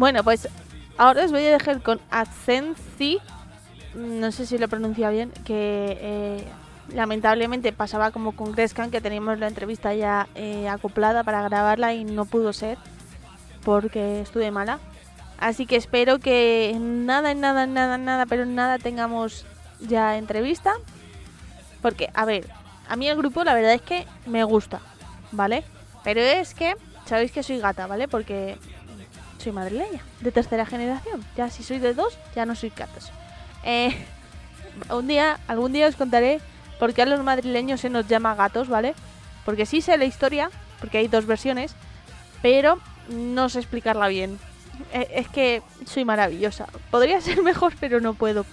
Bueno, 0.04 0.22
pues 0.22 0.50
ahora 0.98 1.24
os 1.24 1.32
voy 1.32 1.46
a 1.46 1.52
dejar 1.52 1.82
con 1.82 2.02
Adsensi, 2.12 3.20
no 3.96 4.34
sé 4.34 4.46
si 4.46 4.58
lo 4.58 4.68
pronuncia 4.68 5.10
bien, 5.10 5.32
que 5.46 5.98
eh, 6.02 6.44
lamentablemente 6.94 7.72
pasaba 7.72 8.12
como 8.12 8.34
con 8.34 8.52
Grescan, 8.52 8.92
que 8.92 9.00
teníamos 9.00 9.40
la 9.40 9.48
entrevista 9.48 9.94
ya 9.94 10.28
eh, 10.36 10.68
acoplada 10.68 11.24
para 11.24 11.42
grabarla 11.44 11.94
y 11.94 12.04
no 12.04 12.26
pudo 12.26 12.52
ser 12.52 12.78
porque 13.64 14.20
estuve 14.20 14.52
mala. 14.52 14.80
Así 15.40 15.66
que 15.66 15.78
espero 15.78 16.20
que 16.20 16.76
nada, 16.82 17.34
nada, 17.34 17.66
nada, 17.66 17.98
nada, 17.98 18.26
pero 18.26 18.46
nada 18.46 18.80
tengamos 18.80 19.46
ya 19.80 20.18
entrevista. 20.18 20.74
Porque, 21.82 22.10
a 22.14 22.26
ver, 22.26 22.50
a 22.90 22.98
mí 22.98 23.08
el 23.08 23.16
grupo 23.16 23.46
la 23.46 23.54
verdad 23.54 23.72
es 23.72 23.82
que 23.82 24.06
me 24.26 24.44
gusta, 24.44 24.82
¿vale? 25.32 25.64
Pero 26.04 26.20
es 26.20 26.54
que, 26.54 26.76
sabéis 27.06 27.32
que 27.32 27.42
soy 27.42 27.60
gata, 27.60 27.88
¿vale? 27.88 28.10
Porque 28.10 28.58
soy 29.44 29.52
madrileña, 29.52 30.02
de 30.22 30.32
tercera 30.32 30.66
generación. 30.66 31.24
Ya 31.36 31.50
si 31.50 31.64
soy 31.64 31.80
de 31.80 31.94
dos, 31.94 32.18
ya 32.36 32.46
no 32.46 32.56
soy 32.56 32.72
gatos. 32.76 33.12
Eh, 33.64 33.96
un 34.90 35.08
día, 35.08 35.40
algún 35.48 35.74
día 35.74 35.88
os 35.88 35.96
contaré 35.96 36.40
por 36.80 36.94
qué 36.94 37.04
a 37.04 37.06
los 37.06 37.24
madrileños 37.24 37.82
se 37.82 37.90
nos 37.90 38.08
llama 38.08 38.36
gatos, 38.36 38.70
¿vale? 38.70 38.96
Porque 39.46 39.66
sí 39.66 39.82
sé 39.82 39.98
la 39.98 40.06
historia, 40.06 40.50
porque 40.80 40.98
hay 40.98 41.08
dos 41.08 41.26
versiones, 41.26 41.76
pero 42.42 42.80
no 43.10 43.50
sé 43.50 43.60
explicarla 43.60 44.08
bien. 44.08 44.40
Eh, 44.92 45.08
es 45.16 45.28
que 45.28 45.62
soy 45.86 46.06
maravillosa. 46.06 46.68
Podría 46.90 47.22
ser 47.22 47.44
mejor, 47.44 47.74
pero 47.80 48.00
no 48.00 48.14
puedo. 48.14 48.46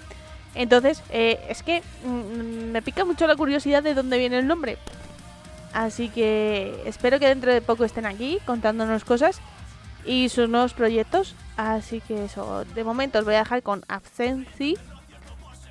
Entonces, 0.54 1.02
eh, 1.10 1.40
es 1.48 1.62
que 1.62 1.82
mm, 2.04 2.72
me 2.72 2.82
pica 2.82 3.04
mucho 3.04 3.26
la 3.26 3.36
curiosidad 3.36 3.82
de 3.82 3.94
dónde 3.94 4.18
viene 4.18 4.38
el 4.38 4.46
nombre. 4.46 4.78
Así 5.72 6.08
que 6.08 6.82
espero 6.84 7.20
que 7.20 7.28
dentro 7.28 7.52
de 7.52 7.62
poco 7.62 7.84
estén 7.84 8.04
aquí 8.04 8.38
contándonos 8.44 9.04
cosas 9.04 9.40
y 10.04 10.28
sus 10.28 10.48
nuevos 10.48 10.72
proyectos. 10.72 11.34
Así 11.56 12.00
que 12.00 12.24
eso, 12.24 12.64
de 12.74 12.84
momento 12.84 13.18
os 13.18 13.24
voy 13.24 13.34
a 13.34 13.40
dejar 13.40 13.62
con 13.62 13.84
Absenci 13.88 14.76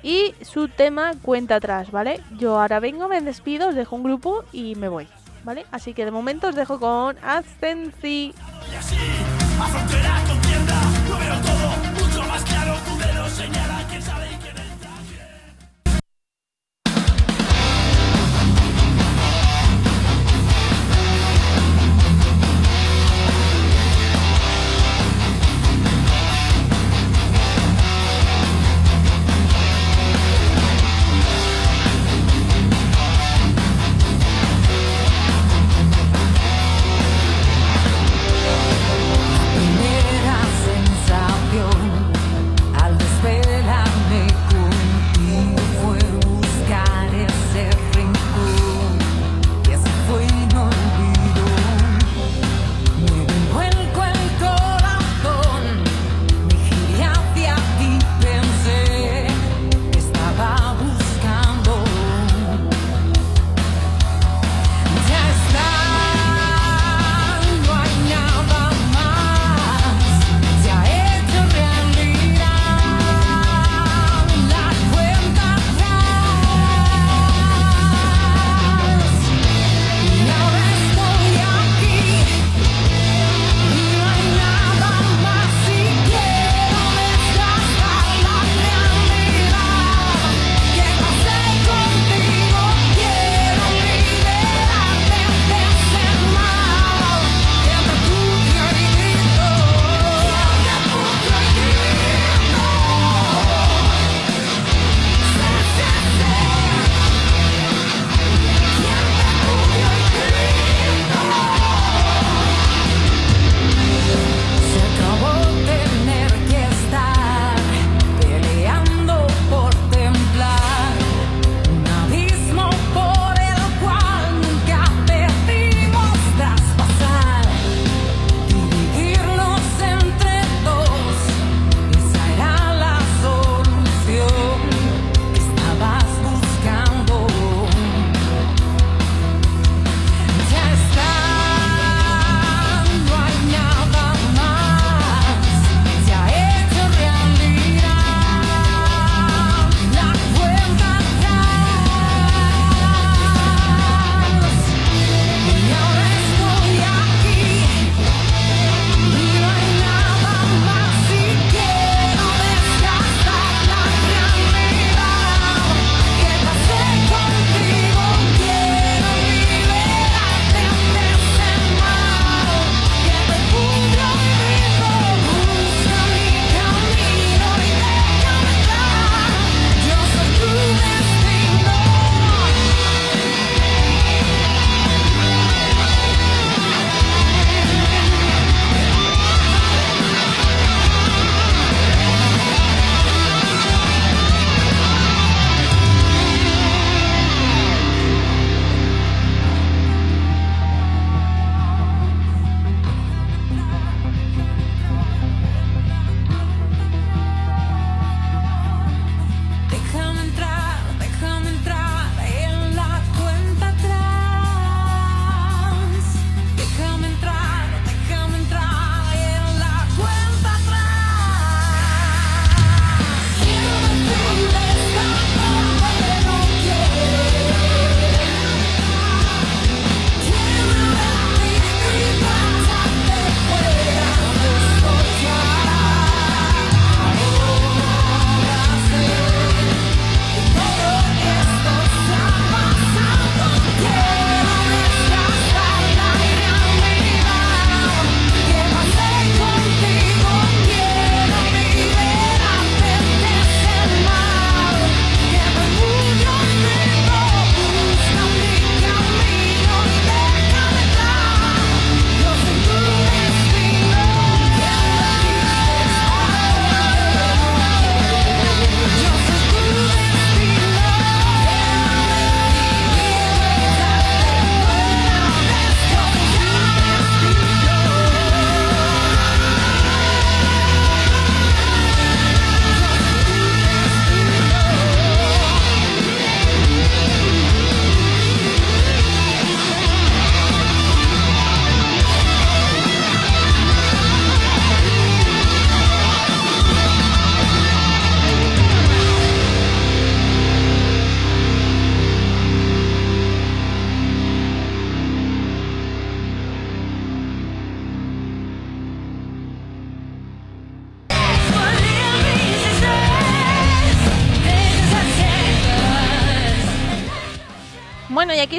y 0.02 0.34
su 0.42 0.68
tema 0.68 1.12
cuenta 1.22 1.56
atrás, 1.56 1.90
¿vale? 1.90 2.20
Yo 2.38 2.60
ahora 2.60 2.80
vengo, 2.80 3.08
me 3.08 3.20
despido, 3.20 3.68
os 3.68 3.74
dejo 3.74 3.96
un 3.96 4.04
grupo 4.04 4.44
y 4.52 4.74
me 4.76 4.88
voy, 4.88 5.08
¿vale? 5.44 5.66
Así 5.70 5.92
que 5.92 6.04
de 6.04 6.10
momento 6.10 6.48
os 6.48 6.54
dejo 6.54 6.78
con 6.78 7.16
Absenci. 7.22 8.34
Y 8.70 8.74
así, 8.74 8.96
afronté 9.60 10.02
la 10.02 10.22
contienda, 10.26 10.80
lo 11.08 11.18
veo 11.18 11.40
todo 11.40 12.06
mucho 12.06 12.28
más 12.28 12.42
claro, 12.44 12.76
tu 12.86 12.98
dedo 12.98 13.28
señala 13.28 13.86
quién 13.88 14.02
sabe 14.02 14.39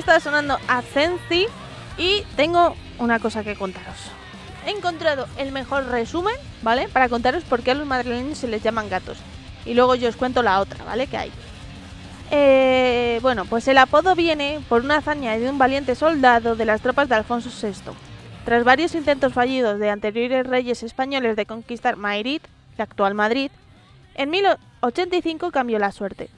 Está 0.01 0.19
sonando 0.19 0.57
Ascensi 0.67 1.45
y 1.95 2.23
tengo 2.35 2.75
una 2.97 3.19
cosa 3.19 3.43
que 3.43 3.55
contaros. 3.55 4.09
He 4.65 4.71
encontrado 4.71 5.27
el 5.37 5.51
mejor 5.51 5.85
resumen, 5.89 6.33
¿vale? 6.63 6.87
Para 6.87 7.07
contaros 7.07 7.43
por 7.43 7.61
qué 7.61 7.69
a 7.69 7.75
los 7.75 7.85
madrileños 7.85 8.39
se 8.39 8.47
les 8.47 8.63
llaman 8.63 8.89
gatos. 8.89 9.19
Y 9.63 9.75
luego 9.75 9.93
yo 9.93 10.09
os 10.09 10.15
cuento 10.15 10.41
la 10.41 10.59
otra, 10.59 10.83
¿vale? 10.85 11.05
Que 11.05 11.17
hay. 11.17 11.31
Eh, 12.31 13.19
bueno, 13.21 13.45
pues 13.45 13.67
el 13.67 13.77
apodo 13.77 14.15
viene 14.15 14.59
por 14.67 14.81
una 14.81 14.97
hazaña 14.97 15.37
de 15.37 15.47
un 15.47 15.59
valiente 15.59 15.93
soldado 15.93 16.55
de 16.55 16.65
las 16.65 16.81
tropas 16.81 17.07
de 17.07 17.13
Alfonso 17.13 17.51
VI. 17.51 17.91
Tras 18.43 18.63
varios 18.63 18.95
intentos 18.95 19.33
fallidos 19.33 19.77
de 19.77 19.91
anteriores 19.91 20.47
reyes 20.47 20.81
españoles 20.81 21.35
de 21.35 21.45
conquistar 21.45 21.95
Madrid, 21.95 22.41
la 22.75 22.85
actual 22.85 23.13
Madrid, 23.13 23.51
en 24.15 24.31
1085 24.31 25.51
cambió 25.51 25.77
la 25.77 25.91
suerte. 25.91 26.31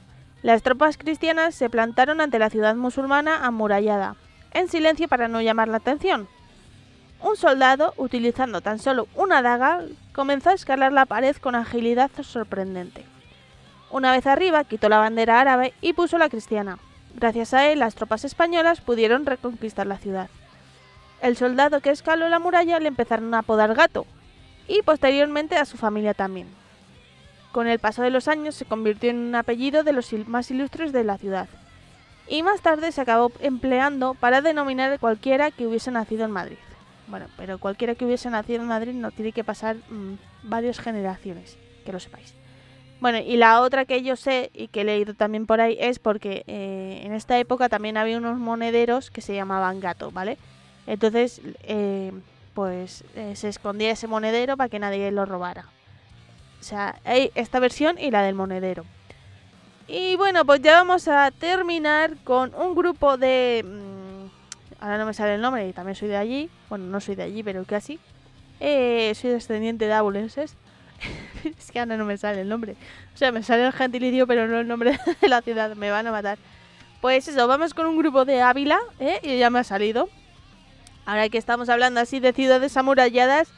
Las 0.44 0.62
tropas 0.62 0.98
cristianas 0.98 1.56
se 1.56 1.70
plantaron 1.70 2.20
ante 2.20 2.38
la 2.38 2.50
ciudad 2.50 2.76
musulmana 2.76 3.46
amurallada, 3.46 4.18
en 4.52 4.68
silencio 4.68 5.08
para 5.08 5.30
no 5.30 5.42
llamar 5.42 5.70
la 5.70 5.78
atención. 5.78 6.28
Un 7.22 7.38
soldado, 7.38 7.94
utilizando 7.96 8.60
tan 8.60 8.78
solo 8.78 9.08
una 9.16 9.42
daga, 9.42 9.80
comenzó 10.12 10.50
a 10.50 10.54
escalar 10.54 10.92
la 10.92 11.06
pared 11.06 11.34
con 11.38 11.56
agilidad 11.56 12.12
sorprendente. 12.22 13.06
Una 13.90 14.12
vez 14.12 14.28
arriba, 14.28 14.66
quitó 14.66 14.90
la 14.90 14.98
bandera 14.98 15.40
árabe 15.40 15.74
y 15.80 15.94
puso 15.94 16.18
la 16.18 16.28
cristiana. 16.28 16.78
Gracias 17.16 17.54
a 17.54 17.72
él, 17.72 17.80
las 17.80 17.96
tropas 17.96 18.26
españolas 18.26 18.82
pudieron 18.82 19.26
reconquistar 19.26 19.88
la 19.88 19.98
ciudad. 19.98 20.30
El 21.22 21.38
soldado 21.38 21.80
que 21.80 21.92
escaló 21.92 22.28
la 22.28 22.40
muralla 22.40 22.82
le 22.82 22.90
empezaron 22.90 23.34
a 23.34 23.40
apodar 23.40 23.76
gato, 23.76 24.06
y 24.68 24.82
posteriormente 24.82 25.56
a 25.56 25.64
su 25.64 25.78
familia 25.78 26.14
también. 26.14 26.63
Con 27.54 27.68
el 27.68 27.78
paso 27.78 28.02
de 28.02 28.10
los 28.10 28.28
años 28.28 28.56
se 28.56 28.66
convirtió 28.66 29.12
en 29.12 29.20
un 29.20 29.36
apellido 29.36 29.84
de 29.84 29.94
los 29.94 30.12
más 30.28 30.50
ilustres 30.50 30.92
de 30.92 31.04
la 31.04 31.20
ciudad, 31.20 31.48
y 32.28 32.42
más 32.42 32.62
tarde 32.62 32.92
se 32.92 33.00
acabó 33.00 33.32
empleando 33.42 34.16
para 34.16 34.42
denominar 34.42 34.92
a 34.92 34.98
cualquiera 34.98 35.52
que 35.52 35.68
hubiese 35.68 35.92
nacido 35.92 36.26
en 36.26 36.32
Madrid. 36.32 36.58
Bueno, 37.08 37.28
pero 37.38 37.60
cualquiera 37.60 37.94
que 37.94 38.06
hubiese 38.06 38.32
nacido 38.32 38.64
en 38.64 38.68
Madrid 38.68 38.94
no 38.94 39.12
tiene 39.12 39.34
que 39.34 39.44
pasar 39.44 39.76
mm, 39.76 40.16
varias 40.42 40.80
generaciones, 40.80 41.56
que 41.86 41.94
lo 41.94 42.00
sepáis. 42.00 42.34
Bueno, 43.00 43.20
y 43.20 43.38
la 43.38 43.62
otra 43.62 43.86
que 43.86 44.02
yo 44.02 44.16
sé 44.16 44.50
y 44.56 44.70
que 44.70 44.82
he 44.82 44.84
leído 44.84 45.14
también 45.14 45.46
por 45.46 45.62
ahí 45.62 45.78
es 45.80 46.00
porque 46.00 46.44
eh, 46.48 47.02
en 47.04 47.14
esta 47.14 47.38
época 47.38 47.70
también 47.70 47.98
había 47.98 48.18
unos 48.18 48.40
monederos 48.40 49.12
que 49.12 49.22
se 49.22 49.36
llamaban 49.36 49.80
gato, 49.80 50.10
¿vale? 50.10 50.40
Entonces, 50.88 51.40
eh, 51.64 52.14
pues 52.56 53.04
eh, 53.16 53.36
se 53.36 53.50
escondía 53.50 53.92
ese 53.92 54.08
monedero 54.08 54.58
para 54.58 54.70
que 54.70 54.80
nadie 54.80 55.12
lo 55.12 55.26
robara. 55.26 55.66
O 56.64 56.66
sea, 56.66 56.96
hay 57.04 57.30
esta 57.36 57.60
versión 57.60 58.00
y 58.00 58.10
la 58.10 58.22
del 58.22 58.36
monedero. 58.36 58.86
Y 59.86 60.16
bueno, 60.16 60.46
pues 60.46 60.62
ya 60.62 60.72
vamos 60.76 61.10
a 61.10 61.30
terminar 61.32 62.16
con 62.24 62.56
un 62.56 62.74
grupo 62.74 63.18
de... 63.18 63.66
mm, 63.66 64.82
ahora 64.82 64.98
no 64.98 65.06
me 65.06 65.14
sale 65.14 65.36
el 65.36 65.42
nombre 65.42 65.68
y 65.68 65.74
también 65.74 65.98
soy 65.98 66.08
de 66.08 66.16
allí. 66.16 66.50
Bueno, 66.70 66.86
no 66.86 67.02
soy 67.02 67.16
de 67.16 67.24
allí, 67.24 67.44
pero 67.44 67.66
casi. 67.66 68.00
Eh, 68.62 69.12
soy 69.14 69.32
descendiente 69.32 69.88
de 69.88 69.92
abulenses. 69.92 70.56
es 71.44 71.70
que 71.70 71.82
ahora 71.82 71.98
no 71.98 72.06
me 72.06 72.16
sale 72.16 72.40
el 72.40 72.48
nombre. 72.48 72.78
O 73.14 73.18
sea, 73.18 73.34
me 73.34 73.44
sale 73.44 73.66
el 73.66 73.74
gentilicio, 73.74 74.26
pero 74.26 74.48
no 74.48 74.62
el 74.62 74.68
nombre 74.70 74.98
de 75.22 75.28
la 75.28 75.42
ciudad. 75.42 75.76
Me 75.76 75.92
van 75.92 76.08
a 76.08 76.12
matar. 76.14 76.38
Pues 77.02 77.28
eso, 77.28 77.46
vamos 77.46 77.74
con 77.74 77.88
un 77.88 77.98
grupo 77.98 78.24
de 78.24 78.42
Ávila, 78.42 78.80
¿eh? 79.02 79.20
Y 79.22 79.38
ya 79.38 79.50
me 79.50 79.60
ha 79.60 79.66
salido. 79.66 80.08
Ahora 81.06 81.28
que 81.28 81.38
estamos 81.38 81.68
hablando 81.68 82.00
así 82.00 82.22
de 82.22 82.32
ciudades 82.32 82.78
amuralladas, 82.78 83.52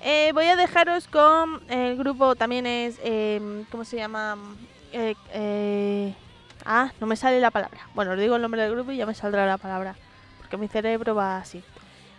eh, 0.00 0.30
voy 0.32 0.46
a 0.46 0.56
dejaros 0.56 1.06
con 1.08 1.62
el 1.68 1.96
grupo, 1.96 2.34
también 2.34 2.66
es, 2.66 2.98
eh, 3.02 3.64
¿cómo 3.70 3.84
se 3.84 3.96
llama? 3.96 4.36
Eh, 4.92 5.14
eh, 5.32 6.14
ah, 6.64 6.92
no 7.00 7.06
me 7.06 7.16
sale 7.16 7.40
la 7.40 7.50
palabra. 7.50 7.80
Bueno, 7.94 8.12
os 8.12 8.18
digo 8.18 8.36
el 8.36 8.42
nombre 8.42 8.62
del 8.62 8.72
grupo 8.72 8.92
y 8.92 8.96
ya 8.96 9.06
me 9.06 9.14
saldrá 9.14 9.46
la 9.46 9.58
palabra, 9.58 9.96
porque 10.38 10.56
mi 10.56 10.68
cerebro 10.68 11.14
va 11.14 11.38
así. 11.38 11.62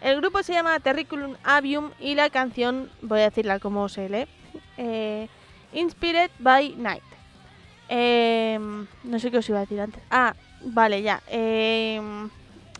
El 0.02 0.18
grupo 0.18 0.42
se 0.42 0.54
llama 0.54 0.80
Terriculum 0.80 1.36
Avium 1.44 1.92
y 2.00 2.16
la 2.16 2.30
canción, 2.30 2.90
voy 3.02 3.20
a 3.22 3.30
decirla 3.30 3.60
como 3.60 3.88
se 3.88 4.10
lee, 4.10 4.28
eh, 4.78 5.28
Inspired 5.74 6.32
by 6.40 6.76
Night. 6.76 7.04
Em, 7.88 8.88
no 9.04 9.20
sé 9.20 9.30
qué 9.32 9.38
os 9.38 9.50
iba 9.50 9.60
a 9.60 9.62
decir 9.62 9.80
antes. 9.80 10.02
Ah, 10.10 10.34
vale, 10.64 11.02
ya. 11.02 11.22
Em, 11.28 12.30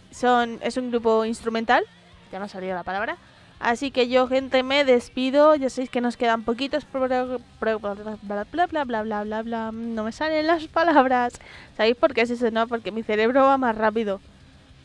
son, 0.10 0.60
es 0.62 0.78
un 0.78 0.90
grupo 0.90 1.26
instrumental, 1.26 1.86
ya 2.32 2.40
me 2.40 2.46
ha 2.46 2.50
salido 2.50 2.76
la 2.76 2.84
palabra. 2.84 3.18
Así 3.62 3.92
que 3.92 4.08
yo, 4.08 4.28
gente, 4.28 4.64
me 4.64 4.84
despido. 4.84 5.54
Ya 5.56 5.70
sabéis 5.70 5.92
que 5.92 6.02
nos 6.02 6.18
quedan 6.18 6.42
poquitos. 6.44 6.84
bla, 6.92 7.08
bla, 7.08 8.46
bla, 8.50 8.66
bla, 8.66 9.04
bla, 9.04 9.24
bla, 9.24 9.42
bla. 9.44 9.72
No 9.72 10.04
me 10.04 10.12
salen 10.12 10.48
las 10.48 10.66
palabras. 10.68 11.40
¿Sabéis 11.78 11.96
por 11.96 12.16
qué 12.16 12.22
es 12.22 12.32
eso? 12.32 12.50
No, 12.50 12.68
porque 12.68 12.92
mi 12.92 13.04
cerebro 13.04 13.44
va 13.44 13.60
más 13.60 13.78
rápido. 13.78 14.20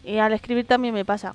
Y 0.04 0.18
al 0.18 0.34
escribir 0.34 0.66
también 0.66 0.92
me 0.92 1.06
pasa. 1.06 1.34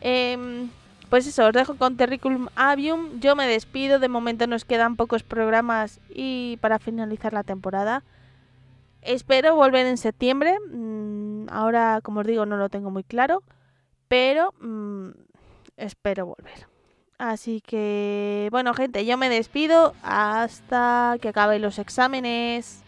Em, 0.00 0.70
pues 1.10 1.26
eso, 1.26 1.46
os 1.48 1.52
dejo 1.52 1.74
con 1.76 1.96
Terriculum 1.96 2.46
Avium. 2.54 3.18
Yo 3.18 3.34
me 3.34 3.48
despido. 3.48 3.98
De 3.98 4.08
momento 4.08 4.46
nos 4.46 4.64
quedan 4.64 4.94
pocos 4.94 5.24
programas 5.24 5.98
y 6.14 6.58
para 6.60 6.78
finalizar 6.78 7.32
la 7.32 7.42
temporada. 7.42 8.04
Espero 9.02 9.56
volver 9.56 9.84
en 9.86 9.96
septiembre. 9.98 10.56
Mm, 10.72 11.48
ahora, 11.50 12.00
como 12.04 12.20
os 12.20 12.26
digo, 12.26 12.46
no 12.46 12.56
lo 12.56 12.68
tengo 12.68 12.92
muy 12.92 13.02
claro. 13.02 13.42
Pero 14.06 14.54
mm, 14.60 15.10
espero 15.78 16.26
volver. 16.26 16.68
Así 17.18 17.60
que, 17.60 18.48
bueno, 18.52 18.74
gente, 18.74 19.04
yo 19.04 19.16
me 19.16 19.28
despido 19.28 19.94
hasta 20.02 21.16
que 21.20 21.28
acaben 21.28 21.62
los 21.62 21.78
exámenes. 21.78 22.84